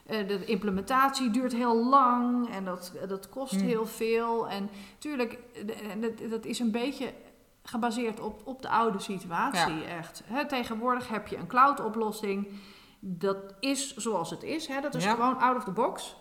eh, 0.07 0.29
de 0.29 0.45
implementatie 0.45 1.31
duurt 1.31 1.53
heel 1.53 1.87
lang 1.87 2.51
en 2.55 2.65
dat, 2.65 2.93
dat 3.09 3.29
kost 3.29 3.53
Hmm. 3.53 3.67
heel 3.69 3.87
veel. 3.87 4.49
En 4.49 4.71
tuurlijk, 4.99 5.39
dat, 6.01 6.31
dat 6.31 6.45
is 6.45 6.59
een 6.59 6.71
beetje 6.71 7.13
gebaseerd 7.63 8.21
op, 8.21 8.43
op 8.45 8.63
de 8.63 8.69
oude 8.69 8.99
situatie 8.99 9.85
echt. 9.85 10.23
Tegenwoordig 10.49 11.09
heb 11.09 11.27
je 11.27 11.37
een 11.37 11.47
cloud 11.47 11.81
oplossing 11.85 12.49
Dat 13.01 13.55
is 13.61 13.97
zoals 13.97 14.31
het 14.31 14.43
is. 14.43 14.69
Dat 14.83 14.95
is 14.95 15.05
Ja. 15.05 15.15
gewoon 15.15 15.39
out 15.39 15.57
of 15.57 15.65
the 15.65 15.71
box. 15.71 16.17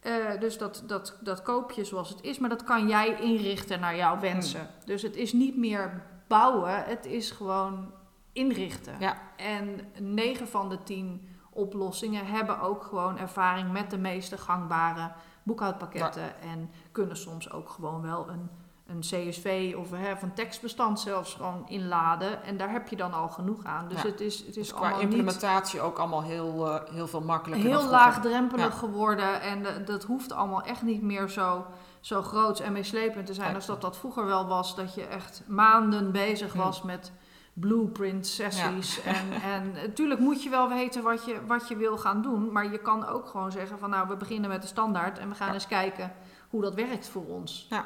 Eh, 0.00 0.40
dus 0.40 0.58
dat, 0.58 0.82
dat, 0.86 1.18
dat 1.20 1.42
koop 1.42 1.70
je 1.70 1.84
zoals 1.84 2.08
het 2.08 2.22
is. 2.22 2.38
Maar 2.38 2.48
dat 2.48 2.64
kan 2.64 2.88
jij 2.88 3.20
inrichten 3.20 3.80
naar 3.80 3.96
jouw 3.96 4.18
wensen. 4.20 4.60
Hmm. 4.60 4.68
Dus 4.84 5.02
het 5.02 5.16
is 5.16 5.32
niet 5.32 5.56
meer 5.56 6.02
bouwen. 6.28 6.84
Het 6.84 7.06
is 7.06 7.30
gewoon 7.30 7.92
inrichten. 8.32 8.94
Ja. 8.98 9.16
En 9.36 9.80
9 9.98 10.48
van 10.48 10.68
de 10.68 10.82
10 10.82 11.28
oplossingen 11.50 12.26
hebben 12.26 12.60
ook 12.60 12.82
gewoon 12.84 13.18
ervaring 13.18 13.72
met 13.72 13.90
de 13.90 13.98
meeste 13.98 14.38
gangbare 14.38 15.12
boekhoudpakketten. 15.42 16.40
En 16.40 16.70
kunnen 16.92 17.16
soms 17.16 17.52
ook 17.52 17.68
gewoon 17.68 18.02
wel 18.02 18.28
een, 18.28 18.50
een 18.86 19.00
CSV 19.00 19.74
of 19.78 19.90
hè, 19.90 20.12
of 20.12 20.22
een 20.22 20.34
tekstbestand 20.34 21.00
zelfs 21.00 21.34
gewoon 21.34 21.64
inladen. 21.68 22.42
En 22.44 22.56
daar 22.56 22.70
heb 22.70 22.88
je 22.88 22.96
dan 22.96 23.12
al 23.12 23.28
genoeg 23.28 23.64
aan. 23.64 23.88
Dus 23.88 24.02
Ja. 24.02 24.08
het 24.08 24.20
is, 24.20 24.38
het 24.38 24.46
is 24.48 24.54
Dus 24.54 24.68
qua 24.70 24.78
allemaal 24.80 24.98
niet 24.98 25.06
implementatie 25.08 25.80
ook 25.80 25.98
allemaal 25.98 26.22
heel, 26.22 26.66
eh, 26.68 26.94
heel 26.94 27.06
veel 27.06 27.20
makkelijker. 27.20 27.68
heel 27.68 27.88
laagdrempelig 27.88 28.64
Ja. 28.64 28.70
geworden. 28.78 29.40
En 29.40 29.62
de- 29.62 29.82
dat 29.84 30.04
hoeft 30.04 30.32
allemaal 30.32 30.62
echt 30.62 30.82
niet 30.82 31.02
meer 31.02 31.28
zo, 31.28 31.66
zo 32.00 32.22
groots 32.22 32.60
en 32.60 32.72
meeslepend 32.72 33.26
te 33.26 33.34
zijn 33.34 33.54
als 33.54 33.66
dat 33.66 33.80
dat 33.80 33.96
vroeger 33.96 34.24
wel 34.26 34.46
was. 34.46 34.76
Dat 34.76 34.94
je 34.94 35.06
echt 35.06 35.42
maanden 35.46 36.12
bezig 36.12 36.52
was 36.52 36.82
met 36.82 37.12
blueprint 37.54 38.26
sessies. 38.26 39.02
En, 39.02 39.32
en 39.42 39.72
natuurlijk 39.72 40.20
moet 40.20 40.42
je 40.42 40.50
wel 40.50 40.68
weten 40.68 41.02
wat 41.02 41.24
je, 41.24 41.36
wat 41.46 41.68
je 41.68 41.76
wil 41.76 41.98
gaan 41.98 42.22
doen. 42.22 42.52
Maar 42.52 42.70
je 42.72 42.78
kan 42.78 43.06
ook 43.06 43.26
gewoon 43.28 43.52
zeggen 43.52 43.78
van 43.78 43.90
nou, 43.90 44.08
we 44.08 44.16
beginnen 44.16 44.50
met 44.50 44.62
de 44.62 44.68
standaard. 44.68 45.18
En 45.18 45.28
we 45.28 45.34
gaan 45.34 45.46
Ja. 45.48 45.54
eens 45.54 45.66
kijken 45.66 46.12
hoe 46.50 46.62
dat 46.62 46.74
werkt 46.74 47.08
voor 47.08 47.24
ons. 47.26 47.66
Ja, 47.70 47.84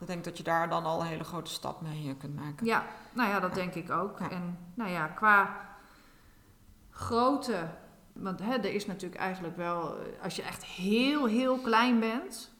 ik 0.00 0.06
denk 0.06 0.24
dat 0.24 0.36
je 0.36 0.42
daar 0.42 0.68
dan 0.68 0.84
al 0.84 1.00
een 1.00 1.06
hele 1.06 1.24
grote 1.24 1.50
stap 1.50 1.80
mee 1.80 2.16
kunt 2.18 2.34
maken. 2.34 2.66
Ja, 2.66 2.86
nou 3.12 3.28
ja, 3.28 3.40
dat 3.40 3.54
denk 3.54 3.74
ik 3.74 3.90
ook. 3.90 4.18
Ja. 4.18 4.30
En 4.30 4.58
nou 4.74 4.90
ja, 4.90 5.06
qua 5.06 5.56
grootte. 6.90 7.68
Want 8.12 8.40
hè, 8.40 8.54
er 8.54 8.74
is 8.74 8.86
natuurlijk 8.86 9.20
eigenlijk 9.20 9.56
wel, 9.56 9.98
eh, 9.98 10.22
als 10.22 10.36
je 10.36 10.42
echt 10.42 10.64
heel, 10.64 11.26
heel 11.26 11.58
klein 11.58 12.00
bent. 12.00 12.50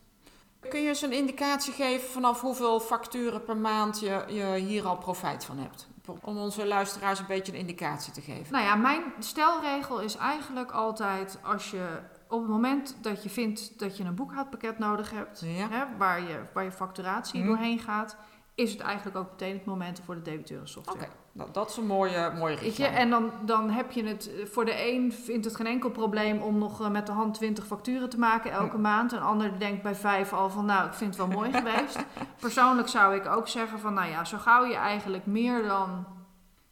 Kun 0.68 0.80
je 0.80 0.88
eens 0.88 1.02
een 1.02 1.12
indicatie 1.12 1.72
geven 1.72 2.08
vanaf 2.08 2.40
hoeveel 2.40 2.80
facturen 2.80 3.44
per 3.44 3.56
maand 3.56 4.00
je, 4.00 4.24
je 4.28 4.54
hier 4.54 4.86
al 4.86 4.96
profijt 4.96 5.44
van 5.44 5.58
hebt? 5.58 5.88
Om 6.22 6.36
onze 6.36 6.66
luisteraars 6.66 7.18
een 7.18 7.26
beetje 7.26 7.52
een 7.52 7.58
indicatie 7.58 8.12
te 8.12 8.20
geven. 8.20 8.52
Nou 8.52 8.64
ja, 8.64 8.74
mijn 8.74 9.02
stelregel 9.18 10.00
is 10.00 10.16
eigenlijk 10.16 10.70
altijd 10.70 11.38
als 11.42 11.70
je 11.70 12.00
op 12.28 12.40
het 12.40 12.50
moment 12.50 12.96
dat 13.00 13.22
je 13.22 13.28
vindt 13.30 13.78
dat 13.78 13.96
je 13.96 14.04
een 14.04 14.14
boekhoudpakket 14.14 14.78
nodig 14.78 15.10
hebt, 15.10 15.40
Ja. 15.46 15.68
hè, 15.70 15.84
waar, 15.98 16.20
je, 16.20 16.40
waar 16.52 16.64
je 16.64 16.72
facturatie 16.72 17.38
Mhm. 17.40 17.48
doorheen 17.48 17.78
gaat, 17.78 18.16
is 18.54 18.72
het 18.72 18.80
eigenlijk 18.80 19.16
ook 19.16 19.30
meteen 19.30 19.54
het 19.54 19.64
moment 19.64 20.00
voor 20.04 20.14
de 20.14 20.22
debiteurensoftware. 20.22 20.98
Oké, 20.98 21.08
nou, 21.32 21.50
dat 21.52 21.70
is 21.70 21.76
een 21.76 21.86
mooie, 21.86 22.32
mooie 22.38 22.54
richtlijn. 22.56 22.92
en 22.94 23.10
dan, 23.10 23.30
dan 23.44 23.70
heb 23.70 23.90
je 23.90 24.04
het, 24.04 24.30
eh, 24.34 24.46
voor 24.46 24.64
de 24.64 24.88
een 24.92 25.12
vindt 25.12 25.44
het 25.44 25.56
geen 25.56 25.66
enkel 25.66 25.90
probleem 25.90 26.42
om 26.42 26.58
nog 26.58 26.80
eh, 26.80 26.88
met 26.90 27.06
de 27.06 27.12
hand 27.12 27.34
20 27.34 27.66
facturen 27.66 28.08
te 28.10 28.18
maken 28.18 28.50
elke 28.50 28.76
Hm. 28.76 28.80
maand. 28.80 29.12
Een 29.12 29.22
ander 29.22 29.58
denkt 29.58 29.82
bij 29.82 29.94
vijf 29.94 30.32
al 30.32 30.50
van, 30.50 30.64
nou, 30.64 30.86
ik 30.86 30.94
vind 30.94 31.16
het 31.16 31.26
wel 31.28 31.36
mooi 31.38 31.52
geweest. 31.62 31.98
Persoonlijk 32.40 32.88
zou 32.88 33.14
ik 33.14 33.26
ook 33.26 33.48
zeggen 33.48 33.78
van, 33.78 33.94
nou 33.94 34.08
ja, 34.10 34.24
zo 34.24 34.38
gauw 34.38 34.64
je 34.64 34.74
eigenlijk 34.76 35.26
meer 35.26 35.62
dan 35.62 36.06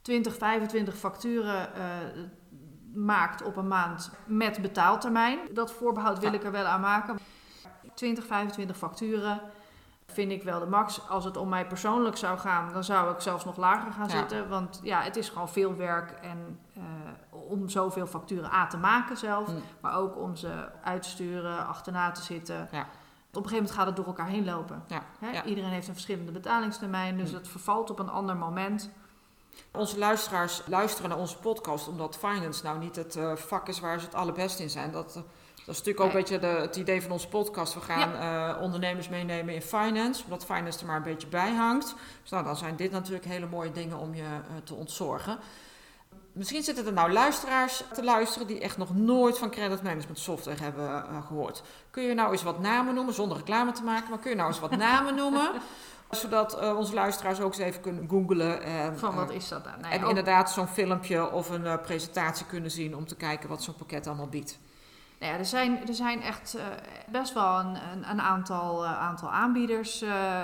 20, 0.03 0.37
25 0.37 0.97
facturen 0.97 1.75
eh, 1.75 1.83
maakt 2.97 3.43
op 3.43 3.57
een 3.57 3.69
maand 3.69 4.11
met 4.25 4.63
betaaltermijn. 4.63 5.39
Dat 5.53 5.73
voorbehoud 5.73 6.19
wil 6.19 6.31
Ja. 6.31 6.37
ik 6.37 6.45
er 6.45 6.53
wel 6.53 6.65
aan 6.65 6.81
maken. 6.81 7.19
20, 7.95 8.27
25 8.27 8.77
facturen 8.77 9.41
vind 10.07 10.31
ik 10.33 10.43
wel 10.43 10.59
de 10.61 10.67
max. 10.67 11.09
Als 11.09 11.25
het 11.25 11.37
om 11.37 11.49
mij 11.49 11.67
persoonlijk 11.67 12.17
zou 12.17 12.39
gaan, 12.39 12.73
dan 12.73 12.85
zou 12.85 13.13
ik 13.15 13.21
zelfs 13.21 13.45
nog 13.45 13.57
lager 13.57 13.93
gaan 13.93 14.09
Ja. 14.09 14.17
zitten. 14.19 14.49
Want 14.49 14.81
ja, 14.83 15.01
het 15.01 15.17
is 15.17 15.29
gewoon 15.29 15.49
veel 15.49 15.75
werk 15.77 16.11
en 16.11 16.59
eh, 16.75 16.83
om 17.31 17.69
zoveel 17.69 18.07
facturen 18.07 18.53
A 18.53 18.67
te 18.67 18.77
maken 18.77 19.17
zelf, 19.17 19.47
Hm. 19.49 19.53
maar 19.81 19.95
ook 19.97 20.17
om 20.17 20.37
ze 20.37 20.69
uit 20.83 21.03
te 21.03 21.09
sturen, 21.09 21.67
achterna 21.67 22.11
te 22.11 22.23
zitten. 22.23 22.69
Ja. 22.73 22.81
Op 22.81 23.43
een 23.43 23.49
gegeven 23.51 23.57
moment 23.57 23.71
gaat 23.71 23.87
het 23.87 23.97
door 23.97 24.07
elkaar 24.07 24.27
heen 24.29 24.45
lopen. 24.45 24.83
Ja, 24.87 25.03
Hè? 25.19 25.31
ja. 25.31 25.45
Iedereen 25.45 25.71
heeft 25.71 25.87
een 25.89 25.93
verschillende 25.95 26.33
betalingstermijn, 26.33 27.17
dus 27.17 27.31
Hm. 27.31 27.37
het 27.37 27.49
vervalt 27.49 27.91
op 27.91 27.99
een 27.99 28.09
ander 28.11 28.37
moment. 28.37 28.91
Onze 29.73 29.99
luisteraars 29.99 30.63
luisteren 30.67 31.11
naar 31.11 31.19
onze 31.19 31.39
podcast 31.39 31.89
omdat 31.89 32.17
finance 32.17 32.65
nou 32.65 32.79
niet 32.79 32.97
het 32.97 33.17
eh, 33.17 33.37
vak 33.37 33.69
is 33.69 33.81
waar 33.81 33.99
ze 33.99 34.07
het 34.07 34.15
allerbest 34.15 34.59
in 34.59 34.71
zijn. 34.71 34.93
Dat, 34.93 35.09
eh, 35.09 35.23
dat 35.65 35.75
is 35.75 35.83
natuurlijk 35.83 36.01
ook 36.01 36.13
een 36.13 36.21
beetje 36.21 36.39
de, 36.39 36.47
het 36.47 36.77
idee 36.77 37.03
van 37.03 37.11
onze 37.11 37.29
podcast. 37.29 37.75
We 37.75 37.81
gaan 37.81 38.15
eh, 38.15 38.63
ondernemers 38.63 39.09
meenemen 39.09 39.55
in 39.55 39.63
finance, 39.63 40.25
omdat 40.25 40.45
finance 40.45 40.81
er 40.81 40.87
maar 40.87 40.97
een 40.97 41.03
beetje 41.03 41.27
bij 41.27 41.53
hangt. 41.55 41.95
Dus 42.23 42.31
nou, 42.31 42.45
dan 42.45 42.57
zijn 42.57 42.77
dit 42.77 42.91
natuurlijk 42.91 43.25
hele 43.25 43.47
mooie 43.47 43.73
dingen 43.73 43.99
om 43.99 44.15
je 44.15 44.41
te 44.65 44.75
ontzorgen. 44.75 45.39
Misschien 46.37 46.63
zitten 46.63 46.87
er 46.87 46.93
nou 46.93 47.13
luisteraars 47.13 47.83
te 47.93 48.05
luisteren 48.05 48.47
die 48.47 48.61
echt 48.61 48.77
nog 48.77 48.95
nooit 48.95 49.39
van 49.39 49.51
credit 49.51 49.83
management 49.83 50.19
software 50.19 50.63
hebben 50.63 50.89
eh, 50.89 51.27
gehoord. 51.27 51.63
Kun 51.91 52.03
je 52.03 52.15
nou 52.15 52.33
eens 52.33 52.43
wat 52.43 52.61
namen 52.61 52.95
noemen, 52.95 53.15
zonder 53.15 53.37
reclame 53.37 53.73
te 53.73 53.83
maken, 53.83 54.11
maar 54.11 54.19
kun 54.19 54.31
je 54.31 54.37
nou 54.37 54.49
eens 54.49 54.61
wat 54.61 54.77
namen 54.77 55.15
noemen? 55.15 55.51
Zodat 56.11 56.59
eh, 56.59 56.77
onze 56.77 56.95
luisteraars 56.95 57.41
ook 57.41 57.53
eens 57.53 57.59
even 57.63 57.81
kunnen 57.81 58.09
googlen. 58.09 58.63
En, 58.63 58.99
Van 58.99 59.15
wat 59.15 59.31
eh, 59.31 59.37
is 59.37 59.49
dat 59.49 59.65
dan? 59.65 59.73
Nou 59.73 59.85
ja, 59.87 59.91
en 59.99 60.03
ook- 60.03 60.09
inderdaad 60.09 60.51
zo'n 60.51 60.67
filmpje 60.69 61.31
of 61.31 61.51
een 61.51 61.67
eh, 61.67 61.75
presentatie 61.83 62.47
kunnen 62.47 62.71
zien 62.71 62.97
om 62.97 63.07
te 63.07 63.17
kijken 63.17 63.49
wat 63.49 63.63
zo'n 63.63 63.75
pakket 63.75 64.07
allemaal 64.07 64.29
biedt. 64.29 64.59
Nou 65.21 65.33
ja, 65.33 65.39
er 65.39 65.45
zijn, 65.45 65.89
er 65.89 65.95
zijn 65.95 66.23
echt 66.23 66.55
eh, 66.55 66.65
best 67.09 67.33
wel 67.35 67.59
een, 67.59 67.75
een, 67.93 68.11
een 68.11 68.21
aantal, 68.21 68.85
eh, 68.85 68.99
aantal 68.99 69.31
aanbieders 69.33 70.03
eh, 70.03 70.43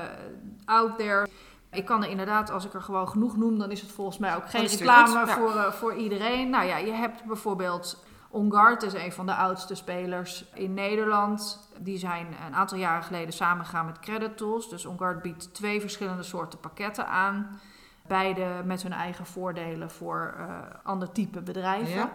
out 0.65 0.99
there. 0.99 1.27
Ik 1.71 1.85
kan 1.85 2.03
er 2.05 2.11
inderdaad, 2.11 2.51
als 2.51 2.65
ik 2.65 2.75
er 2.75 2.83
gewoon 2.83 3.09
genoeg 3.09 3.37
noem, 3.37 3.59
dan 3.59 3.71
is 3.71 3.81
het 3.81 3.93
volgens 3.93 4.19
mij 4.19 4.37
ook 4.37 4.51
geen 4.51 4.61
weer 4.61 4.71
reclame 4.71 5.27
voor, 5.27 5.57
eh, 5.57 5.73
voor 5.73 5.95
iedereen. 5.95 6.51
Nou 6.51 6.65
ja, 6.67 6.77
je 6.77 6.93
hebt 6.93 7.25
bijvoorbeeld 7.25 8.05
OnGuard, 8.33 8.83
is 8.83 8.93
een 8.93 9.13
van 9.13 9.27
de 9.27 9.35
oudste 9.35 9.75
spelers 9.75 10.45
in 10.55 10.75
Nederland. 10.75 11.69
Die 11.79 11.99
zijn 11.99 12.27
een 12.47 12.55
aantal 12.55 12.79
jaren 12.79 13.03
geleden 13.03 13.33
samengegaan 13.33 13.87
met 13.87 13.99
Credit 13.99 14.37
Tools. 14.37 14.69
Dus 14.69 14.87
OnGuard 14.87 15.23
biedt 15.23 15.55
twee 15.55 15.81
verschillende 15.81 16.23
soorten 16.23 16.61
pakketten 16.61 17.07
aan. 17.07 17.61
Beide 18.07 18.63
met 18.65 18.83
hun 18.83 18.93
eigen 18.93 19.27
voordelen 19.27 19.91
voor 19.91 20.35
eh 20.39 20.59
ander 20.83 21.13
type 21.13 21.43
bedrijven. 21.43 21.95
Ja. 21.95 22.13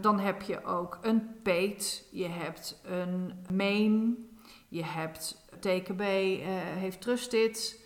Dan 0.00 0.18
heb 0.18 0.42
je 0.42 0.64
ook 0.64 0.98
een 1.02 1.40
PAID, 1.42 2.08
je 2.10 2.28
hebt 2.28 2.80
een 2.84 3.32
Main, 3.52 4.16
je 4.68 4.84
hebt 4.84 5.48
TKB, 5.60 6.00
eh, 6.00 6.46
heeft 6.76 7.00
Trusted, 7.00 7.80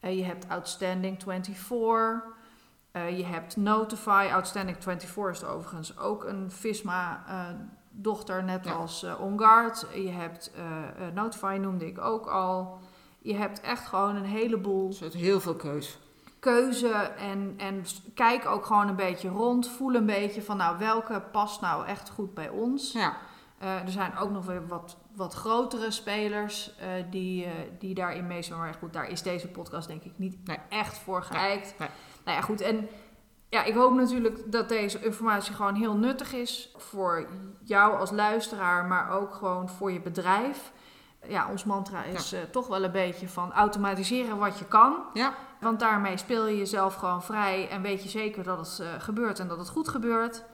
eh, 0.00 0.16
je 0.16 0.24
hebt 0.24 0.48
Outstanding 0.48 1.22
24, 1.22 2.33
eh, 2.94 3.18
je 3.18 3.24
hebt 3.24 3.56
Notify. 3.56 4.28
Outstanding 4.32 4.76
24 4.80 5.30
is 5.30 5.44
overigens 5.44 5.98
ook 5.98 6.24
een 6.24 6.50
Visma-dochter, 6.50 8.44
net 8.44 8.64
Ja. 8.64 8.72
als 8.72 9.02
eh, 9.02 9.20
OnGuard. 9.20 9.86
Je 9.94 10.08
hebt 10.10 10.52
eh, 10.54 10.62
eh, 10.62 11.14
Notify, 11.14 11.58
noemde 11.60 11.86
ik 11.86 12.00
ook 12.00 12.26
al. 12.26 12.78
Je 13.18 13.34
hebt 13.36 13.60
echt 13.60 13.86
gewoon 13.86 14.16
een 14.16 14.24
heleboel 14.24 14.88
Dus 14.88 15.00
er 15.00 15.06
is 15.06 15.14
heel 15.14 15.40
veel 15.40 15.54
keus. 15.54 15.98
keuze 16.38 16.92
en, 17.18 17.54
en 17.56 17.84
kijk 18.14 18.46
ook 18.46 18.66
gewoon 18.66 18.88
een 18.88 18.96
beetje 18.96 19.28
rond. 19.28 19.68
Voel 19.68 19.94
een 19.94 20.06
beetje 20.06 20.42
van 20.42 20.56
nou 20.56 20.78
welke 20.78 21.22
past 21.32 21.60
nou 21.60 21.86
echt 21.86 22.10
goed 22.10 22.34
bij 22.34 22.48
ons. 22.48 22.92
Ja, 22.92 23.16
Eh, 23.58 23.80
er 23.80 23.90
zijn 23.90 24.16
ook 24.18 24.30
nog 24.30 24.46
weer 24.46 24.66
wat, 24.66 24.96
wat 25.14 25.34
grotere 25.34 25.90
spelers 25.90 26.74
eh, 26.76 26.88
die, 27.10 27.44
eh, 27.44 27.50
die 27.78 27.94
daarin 27.94 28.26
meestal. 28.26 28.58
Maar 28.58 28.74
goed, 28.74 28.92
daar 28.92 29.08
is 29.08 29.22
deze 29.22 29.48
podcast 29.48 29.88
denk 29.88 30.02
ik 30.02 30.12
niet 30.16 30.36
Nee. 30.46 30.58
echt 30.68 30.98
voor 30.98 31.22
geëikt. 31.22 31.74
nee. 31.78 31.88
Nou 32.24 32.36
ja, 32.36 32.42
goed. 32.42 32.60
En 32.60 32.88
ja, 33.48 33.64
ik 33.64 33.74
hoop 33.74 33.94
natuurlijk 33.94 34.52
dat 34.52 34.68
deze 34.68 35.04
informatie 35.04 35.54
gewoon 35.54 35.74
heel 35.74 35.96
nuttig 35.96 36.32
is 36.32 36.74
voor 36.76 37.26
jou 37.62 37.98
als 37.98 38.10
luisteraar, 38.10 38.84
maar 38.84 39.10
ook 39.10 39.34
gewoon 39.34 39.68
voor 39.68 39.92
je 39.92 40.00
bedrijf. 40.00 40.72
Ja, 41.28 41.50
ons 41.50 41.64
mantra 41.64 42.04
is 42.04 42.32
eh, 42.32 42.40
toch 42.50 42.66
wel 42.66 42.84
een 42.84 42.92
beetje 42.92 43.28
van 43.28 43.52
automatiseren 43.52 44.38
wat 44.38 44.58
je 44.58 44.64
kan. 44.64 45.04
ja. 45.12 45.34
Want 45.60 45.80
daarmee 45.80 46.16
speel 46.16 46.46
je 46.46 46.56
jezelf 46.56 46.94
gewoon 46.94 47.22
vrij 47.22 47.68
en 47.68 47.82
weet 47.82 48.02
je 48.02 48.08
zeker 48.08 48.42
dat 48.42 48.58
het 48.58 48.78
eh, 48.80 49.02
gebeurt 49.02 49.38
en 49.38 49.48
dat 49.48 49.58
het 49.58 49.68
goed 49.68 49.88
gebeurt. 49.88 50.44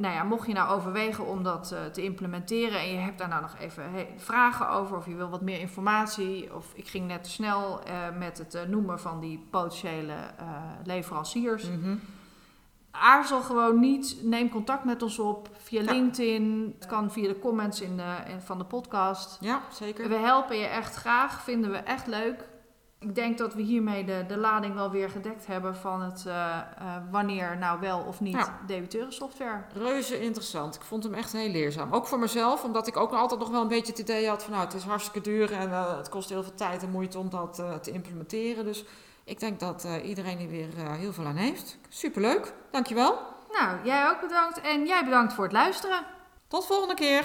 Nou 0.00 0.14
ja, 0.14 0.22
mocht 0.22 0.46
je 0.46 0.52
nou 0.52 0.70
overwegen 0.70 1.26
om 1.26 1.42
dat 1.42 1.72
eh, 1.72 1.84
te 1.84 2.02
implementeren 2.02 2.80
en 2.80 2.88
je 2.92 2.98
hebt 2.98 3.18
daar 3.18 3.28
nou 3.28 3.42
nog 3.42 3.54
even 3.58 3.92
he- 3.92 4.08
vragen 4.16 4.68
over 4.70 4.96
of 4.96 5.06
je 5.06 5.14
wil 5.14 5.28
wat 5.28 5.40
meer 5.40 5.60
informatie 5.60 6.54
of 6.54 6.72
ik 6.74 6.88
ging 6.88 7.06
net 7.06 7.24
te 7.24 7.30
snel 7.30 7.82
eh, 7.82 7.94
met 8.18 8.38
het 8.38 8.54
eh, 8.54 8.62
noemen 8.62 9.00
van 9.00 9.20
die 9.20 9.46
potentiële 9.50 10.14
leveranciers. 10.84 11.64
Mhm. 11.70 11.96
Aarzel 12.90 13.40
gewoon 13.40 13.80
niet, 13.80 14.16
neem 14.22 14.48
contact 14.50 14.84
met 14.84 15.02
ons 15.02 15.18
op 15.18 15.48
via 15.58 15.82
Ja. 15.82 15.92
LinkedIn. 15.92 16.74
Het 16.78 16.86
kan 16.88 17.10
via 17.10 17.28
de 17.28 17.38
comments 17.38 17.80
in 17.80 17.96
de, 17.96 18.16
in- 18.28 18.40
van 18.40 18.58
de 18.58 18.64
podcast. 18.64 19.36
ja 19.40 19.60
zeker. 19.72 20.08
We 20.08 20.14
helpen 20.14 20.56
je 20.58 20.66
echt 20.66 20.94
graag, 20.94 21.42
vinden 21.42 21.70
we 21.70 21.76
echt 21.76 22.06
leuk. 22.06 22.44
Ik 23.02 23.14
denk 23.14 23.38
dat 23.38 23.54
we 23.54 23.62
hiermee 23.62 24.04
de, 24.04 24.24
de 24.28 24.36
lading 24.36 24.74
wel 24.74 24.90
weer 24.90 25.10
gedekt 25.10 25.46
hebben 25.46 25.76
van 25.76 26.02
het 26.02 26.26
eh, 26.26 26.56
eh, 26.56 26.62
wanneer 27.10 27.56
nou 27.58 27.80
wel 27.80 27.98
of 28.00 28.20
niet 28.20 28.34
Ja. 28.34 28.58
debiteurensoftware. 28.66 29.62
Reuze 29.74 30.20
interessant. 30.20 30.74
Ik 30.74 30.82
vond 30.82 31.02
hem 31.04 31.14
echt 31.14 31.32
heel 31.32 31.50
leerzaam. 31.50 31.92
Ook 31.92 32.06
voor 32.06 32.18
mezelf, 32.18 32.64
omdat 32.64 32.86
ik 32.86 32.96
ook 32.96 33.12
altijd 33.12 33.40
nog 33.40 33.50
wel 33.50 33.60
een 33.62 33.68
beetje 33.68 33.92
het 33.92 34.00
idee 34.00 34.28
had 34.28 34.42
van 34.42 34.52
nou, 34.52 34.64
het 34.64 34.74
is 34.74 34.82
hartstikke 34.82 35.20
duur 35.20 35.52
en 35.52 35.70
eh, 35.70 35.96
het 35.96 36.08
kost 36.08 36.28
heel 36.28 36.42
veel 36.42 36.54
tijd 36.54 36.82
en 36.82 36.90
moeite 36.90 37.18
om 37.18 37.30
dat 37.30 37.54
te 37.82 37.90
implementeren. 37.90 38.64
Dus 38.64 38.84
ik 39.24 39.40
denk 39.40 39.60
dat 39.60 39.88
iedereen 40.04 40.38
hier 40.38 40.48
weer 40.50 40.68
heel 40.90 41.12
veel 41.12 41.26
aan 41.26 41.36
heeft. 41.36 41.78
Superleuk. 41.88 42.52
Dankjewel. 42.70 43.18
Nou, 43.52 43.76
jij 43.84 44.08
ook 44.08 44.20
bedankt 44.20 44.60
en 44.60 44.86
jij 44.86 45.04
bedankt 45.04 45.32
voor 45.32 45.44
het 45.44 45.52
luisteren. 45.52 46.04
Tot 46.48 46.66
volgende 46.66 46.94
keer! 46.94 47.24